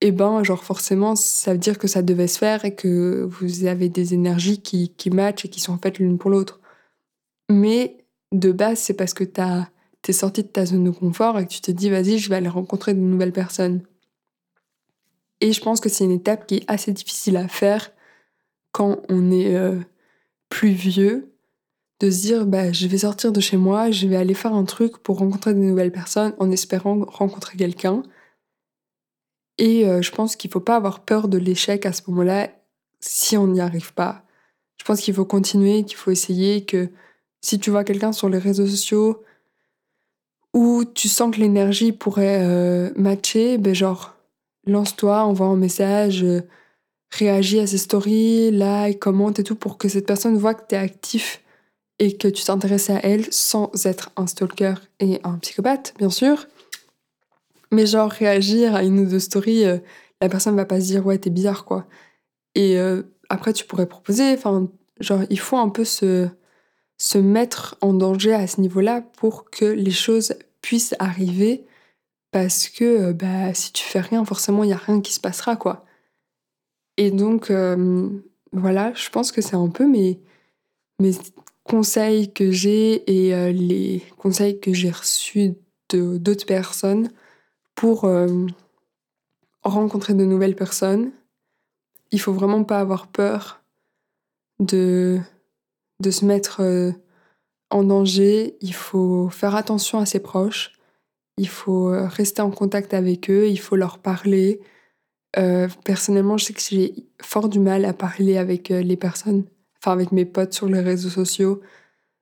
Et 0.00 0.08
eh 0.08 0.12
ben, 0.12 0.42
genre 0.42 0.64
forcément, 0.64 1.14
ça 1.14 1.52
veut 1.52 1.58
dire 1.58 1.78
que 1.78 1.86
ça 1.86 2.02
devait 2.02 2.26
se 2.26 2.38
faire 2.38 2.64
et 2.64 2.74
que 2.74 3.22
vous 3.30 3.66
avez 3.66 3.88
des 3.88 4.12
énergies 4.14 4.60
qui, 4.60 4.90
qui 4.96 5.10
matchent 5.10 5.44
et 5.46 5.48
qui 5.48 5.60
sont 5.60 5.78
faites 5.78 5.98
l'une 5.98 6.18
pour 6.18 6.30
l'autre. 6.30 6.60
Mais 7.50 8.04
de 8.32 8.52
base, 8.52 8.80
c'est 8.80 8.94
parce 8.94 9.14
que 9.14 9.24
t'as 9.24 9.68
t'es 10.04 10.12
sorti 10.12 10.42
de 10.42 10.48
ta 10.48 10.66
zone 10.66 10.84
de 10.84 10.90
confort 10.90 11.38
et 11.38 11.46
que 11.46 11.50
tu 11.50 11.62
te 11.62 11.70
dis, 11.70 11.88
vas-y, 11.88 12.18
je 12.18 12.28
vais 12.28 12.36
aller 12.36 12.48
rencontrer 12.48 12.92
de 12.92 13.00
nouvelles 13.00 13.32
personnes. 13.32 13.82
Et 15.40 15.52
je 15.52 15.60
pense 15.62 15.80
que 15.80 15.88
c'est 15.88 16.04
une 16.04 16.12
étape 16.12 16.46
qui 16.46 16.56
est 16.56 16.64
assez 16.68 16.92
difficile 16.92 17.38
à 17.38 17.48
faire 17.48 17.90
quand 18.70 19.00
on 19.08 19.30
est 19.30 19.56
euh, 19.56 19.80
plus 20.50 20.72
vieux, 20.72 21.32
de 22.00 22.10
se 22.10 22.20
dire, 22.20 22.44
bah, 22.44 22.70
je 22.70 22.86
vais 22.86 22.98
sortir 22.98 23.32
de 23.32 23.40
chez 23.40 23.56
moi, 23.56 23.90
je 23.90 24.06
vais 24.06 24.16
aller 24.16 24.34
faire 24.34 24.52
un 24.52 24.64
truc 24.64 24.98
pour 24.98 25.18
rencontrer 25.18 25.54
de 25.54 25.58
nouvelles 25.58 25.92
personnes 25.92 26.34
en 26.38 26.50
espérant 26.50 27.06
rencontrer 27.06 27.56
quelqu'un. 27.56 28.02
Et 29.56 29.88
euh, 29.88 30.02
je 30.02 30.10
pense 30.10 30.36
qu'il 30.36 30.50
ne 30.50 30.52
faut 30.52 30.60
pas 30.60 30.76
avoir 30.76 31.00
peur 31.06 31.28
de 31.28 31.38
l'échec 31.38 31.86
à 31.86 31.94
ce 31.94 32.02
moment-là 32.08 32.50
si 33.00 33.38
on 33.38 33.46
n'y 33.46 33.62
arrive 33.62 33.94
pas. 33.94 34.22
Je 34.76 34.84
pense 34.84 35.00
qu'il 35.00 35.14
faut 35.14 35.24
continuer, 35.24 35.84
qu'il 35.84 35.96
faut 35.96 36.10
essayer, 36.10 36.66
que 36.66 36.90
si 37.40 37.58
tu 37.58 37.70
vois 37.70 37.84
quelqu'un 37.84 38.12
sur 38.12 38.28
les 38.28 38.38
réseaux 38.38 38.66
sociaux, 38.66 39.22
où 40.54 40.84
tu 40.84 41.08
sens 41.08 41.34
que 41.34 41.40
l'énergie 41.40 41.92
pourrait 41.92 42.40
euh, 42.42 42.90
matcher, 42.96 43.58
ben 43.58 43.74
genre, 43.74 44.14
lance-toi, 44.66 45.24
envoie 45.24 45.48
un 45.48 45.56
message, 45.56 46.22
euh, 46.22 46.42
réagis 47.10 47.58
à 47.58 47.66
ses 47.66 47.78
stories, 47.78 48.52
like, 48.52 49.00
commente 49.00 49.40
et 49.40 49.42
tout 49.42 49.56
pour 49.56 49.76
que 49.76 49.88
cette 49.88 50.06
personne 50.06 50.38
voit 50.38 50.54
que 50.54 50.66
tu 50.68 50.76
es 50.76 50.78
actif 50.78 51.42
et 51.98 52.16
que 52.16 52.28
tu 52.28 52.44
t'intéresses 52.44 52.88
à 52.88 53.00
elle 53.02 53.32
sans 53.32 53.70
être 53.84 54.10
un 54.16 54.26
stalker 54.26 54.74
et 55.00 55.20
un 55.24 55.38
psychopathe, 55.38 55.92
bien 55.98 56.10
sûr. 56.10 56.46
Mais 57.72 57.86
genre, 57.86 58.10
réagir 58.10 58.76
à 58.76 58.84
une 58.84 59.00
ou 59.00 59.06
deux 59.06 59.18
stories, 59.18 59.64
euh, 59.64 59.78
la 60.20 60.28
personne 60.28 60.54
va 60.54 60.64
pas 60.64 60.80
se 60.80 60.86
dire 60.86 61.04
ouais, 61.04 61.18
t'es 61.18 61.30
bizarre 61.30 61.64
quoi. 61.64 61.86
Et 62.54 62.78
après, 63.28 63.52
tu 63.52 63.64
pourrais 63.64 63.86
proposer, 63.86 64.32
enfin, 64.32 64.68
genre, 65.00 65.22
il 65.28 65.40
faut 65.40 65.56
un 65.56 65.70
peu 65.70 65.84
se 65.84 66.28
se 66.96 67.18
mettre 67.18 67.76
en 67.80 67.92
danger 67.92 68.34
à 68.34 68.46
ce 68.46 68.60
niveau-là 68.60 69.02
pour 69.16 69.50
que 69.50 69.64
les 69.64 69.90
choses 69.90 70.34
puissent 70.60 70.94
arriver 70.98 71.66
parce 72.34 72.68
que 72.68 72.84
euh, 72.84 73.12
bah, 73.12 73.54
si 73.54 73.72
tu 73.72 73.84
fais 73.84 74.00
rien, 74.00 74.24
forcément, 74.24 74.64
il 74.64 74.66
n'y 74.66 74.72
a 74.72 74.76
rien 74.76 75.00
qui 75.00 75.12
se 75.12 75.20
passera, 75.20 75.54
quoi. 75.54 75.84
Et 76.96 77.12
donc, 77.12 77.48
euh, 77.52 78.10
voilà, 78.52 78.92
je 78.94 79.08
pense 79.08 79.30
que 79.30 79.40
c'est 79.40 79.54
un 79.54 79.68
peu 79.68 79.86
mes, 79.86 80.20
mes 80.98 81.12
conseils 81.62 82.32
que 82.32 82.50
j'ai 82.50 83.04
et 83.08 83.32
euh, 83.32 83.52
les 83.52 84.02
conseils 84.18 84.58
que 84.58 84.72
j'ai 84.72 84.90
reçus 84.90 85.54
de 85.90 86.16
d'autres 86.16 86.44
personnes 86.44 87.12
pour 87.76 88.08
rencontrer 89.62 90.14
de 90.14 90.24
nouvelles 90.24 90.56
personnes. 90.56 91.12
Il 92.10 92.20
faut 92.20 92.32
vraiment 92.32 92.64
pas 92.64 92.80
avoir 92.80 93.06
peur 93.06 93.62
de 94.58 95.20
de 96.00 96.10
se 96.10 96.24
mettre 96.24 96.60
euh, 96.60 96.92
en 97.70 97.84
danger, 97.84 98.56
il 98.60 98.74
faut 98.74 99.28
faire 99.30 99.54
attention 99.54 99.98
à 99.98 100.06
ses 100.06 100.20
proches, 100.20 100.72
il 101.38 101.48
faut 101.48 101.88
euh, 101.88 102.06
rester 102.06 102.42
en 102.42 102.50
contact 102.50 102.94
avec 102.94 103.30
eux, 103.30 103.48
il 103.48 103.58
faut 103.58 103.76
leur 103.76 103.98
parler. 103.98 104.60
Euh, 105.36 105.68
personnellement, 105.84 106.36
je 106.36 106.46
sais 106.46 106.52
que 106.52 106.60
j'ai 106.60 106.94
fort 107.22 107.48
du 107.48 107.58
mal 107.58 107.84
à 107.84 107.92
parler 107.92 108.36
avec 108.36 108.68
les 108.68 108.96
personnes, 108.96 109.44
enfin 109.78 109.92
avec 109.92 110.12
mes 110.12 110.24
potes 110.24 110.52
sur 110.52 110.68
les 110.68 110.80
réseaux 110.80 111.10
sociaux, 111.10 111.60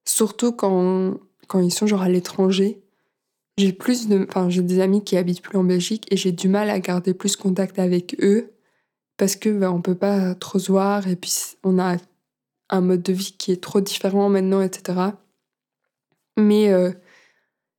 surtout 0.07 0.53
quand, 0.53 1.19
quand 1.49 1.61
ils 1.61 1.73
sont 1.73 1.87
genre 1.87 2.03
à 2.03 2.09
l'étranger. 2.09 2.83
J'ai 3.59 3.73
plus 3.73 4.09
de, 4.09 4.25
enfin 4.29 4.49
j'ai 4.49 4.63
des 4.63 4.81
amis 4.81 5.05
qui 5.05 5.19
habitent 5.19 5.43
plus 5.43 5.59
en 5.59 5.65
Belgique 5.65 6.07
et 6.11 6.17
j'ai 6.17 6.33
du 6.33 6.49
mal 6.49 6.71
à 6.71 6.81
garder 6.81 7.13
plus 7.13 7.37
contact 7.37 7.79
avec 7.79 8.17
eux 8.23 8.53
parce 9.19 9.37
que 9.37 9.51
ben, 9.51 9.71
on 9.71 9.83
peut 9.83 9.95
pas 9.95 10.35
trop 10.35 10.59
se 10.59 10.73
voir 10.73 11.07
et 11.07 11.17
puis 11.17 11.33
on 11.63 11.79
a 11.79 11.99
un 12.73 12.81
mode 12.81 13.03
de 13.03 13.13
vie 13.13 13.37
qui 13.39 13.53
est 13.53 13.63
trop 13.63 13.81
différent 13.81 14.29
maintenant, 14.29 14.63
etc. 14.63 14.99
Mais 16.39 16.73
euh, 16.73 16.91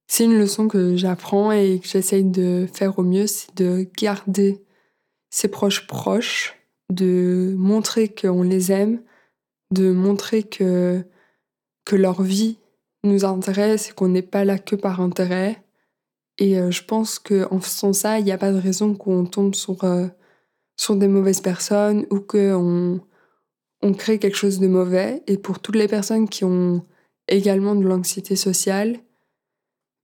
c'est 0.08 0.25
une 0.25 0.38
leçon 0.38 0.67
que 0.67 0.95
j'apprends 0.95 1.51
et 1.51 1.79
que 1.79 1.88
j'essaye 1.88 2.23
de 2.23 2.67
faire 2.71 2.97
au 2.99 3.03
mieux, 3.03 3.27
c'est 3.27 3.53
de 3.58 3.88
garder 3.97 4.63
ses 5.32 5.47
proches 5.47 5.88
proches, 5.88 6.56
de 6.91 7.56
montrer 7.58 8.13
qu'on 8.13 8.43
les 8.43 8.71
aime, 8.71 9.01
de 9.71 9.91
montrer 9.91 10.43
que, 10.43 11.03
que 11.86 11.95
leur 11.95 12.21
vie 12.21 12.60
nous 13.03 13.25
intéresse 13.25 13.89
et 13.89 13.93
qu'on 13.93 14.10
n'est 14.10 14.21
pas 14.21 14.45
là 14.45 14.60
que 14.60 14.75
par 14.75 15.01
intérêt. 15.01 15.63
Et 16.38 16.60
euh, 16.60 16.69
je 16.69 16.84
pense 16.84 17.17
qu'en 17.17 17.60
faisant 17.60 17.93
ça, 17.93 18.19
il 18.19 18.25
n'y 18.25 18.32
a 18.32 18.38
pas 18.38 18.51
de 18.51 18.60
raison 18.60 18.93
qu'on 18.93 19.25
tombe 19.25 19.56
sur, 19.56 19.84
euh, 19.84 20.08
sur 20.77 20.95
des 20.95 21.08
mauvaises 21.08 21.41
personnes 21.41 22.06
ou 22.12 22.19
qu'on 22.19 23.01
on 23.84 23.93
crée 23.93 24.17
quelque 24.17 24.38
chose 24.38 24.60
de 24.60 24.67
mauvais. 24.67 25.22
Et 25.28 25.38
pour 25.38 25.60
toutes 25.60 25.76
les 25.76 25.88
personnes 25.88 26.28
qui 26.28 26.43
ont 26.46 26.84
également 27.28 27.76
de 27.76 27.86
l'anxiété 27.86 28.36
sociale, 28.36 28.98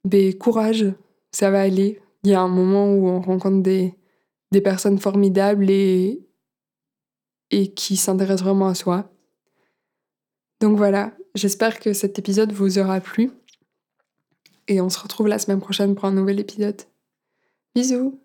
ben, 0.04 0.38
courage, 0.38 0.86
ça 1.32 1.50
va 1.50 1.62
aller. 1.62 2.00
Il 2.24 2.30
y 2.30 2.34
a 2.34 2.42
un 2.42 2.48
moment 2.48 2.94
où 2.94 3.08
on 3.08 3.22
rencontre 3.22 3.64
des, 3.64 3.96
personnes 4.62 5.00
formidables 5.00 5.70
et, 5.70 6.22
et 7.52 7.74
qui 7.74 7.96
s'intéressent 7.96 8.44
vraiment 8.44 8.68
à 8.68 8.76
soi. 8.76 9.10
Donc 10.60 10.76
voilà, 10.78 11.14
j'espère 11.34 11.80
que 11.80 11.94
cet 11.94 12.20
épisode 12.20 12.52
vous 12.52 12.80
aura 12.80 13.00
plu. 13.00 13.32
Et 14.68 14.82
on 14.82 14.90
se 14.90 15.00
retrouve 15.00 15.28
la 15.28 15.40
semaine 15.40 15.62
prochaine 15.62 15.96
pour 15.96 16.06
un 16.06 16.12
nouvel 16.12 16.40
épisode. 16.40 16.82
Bisous 17.74 18.20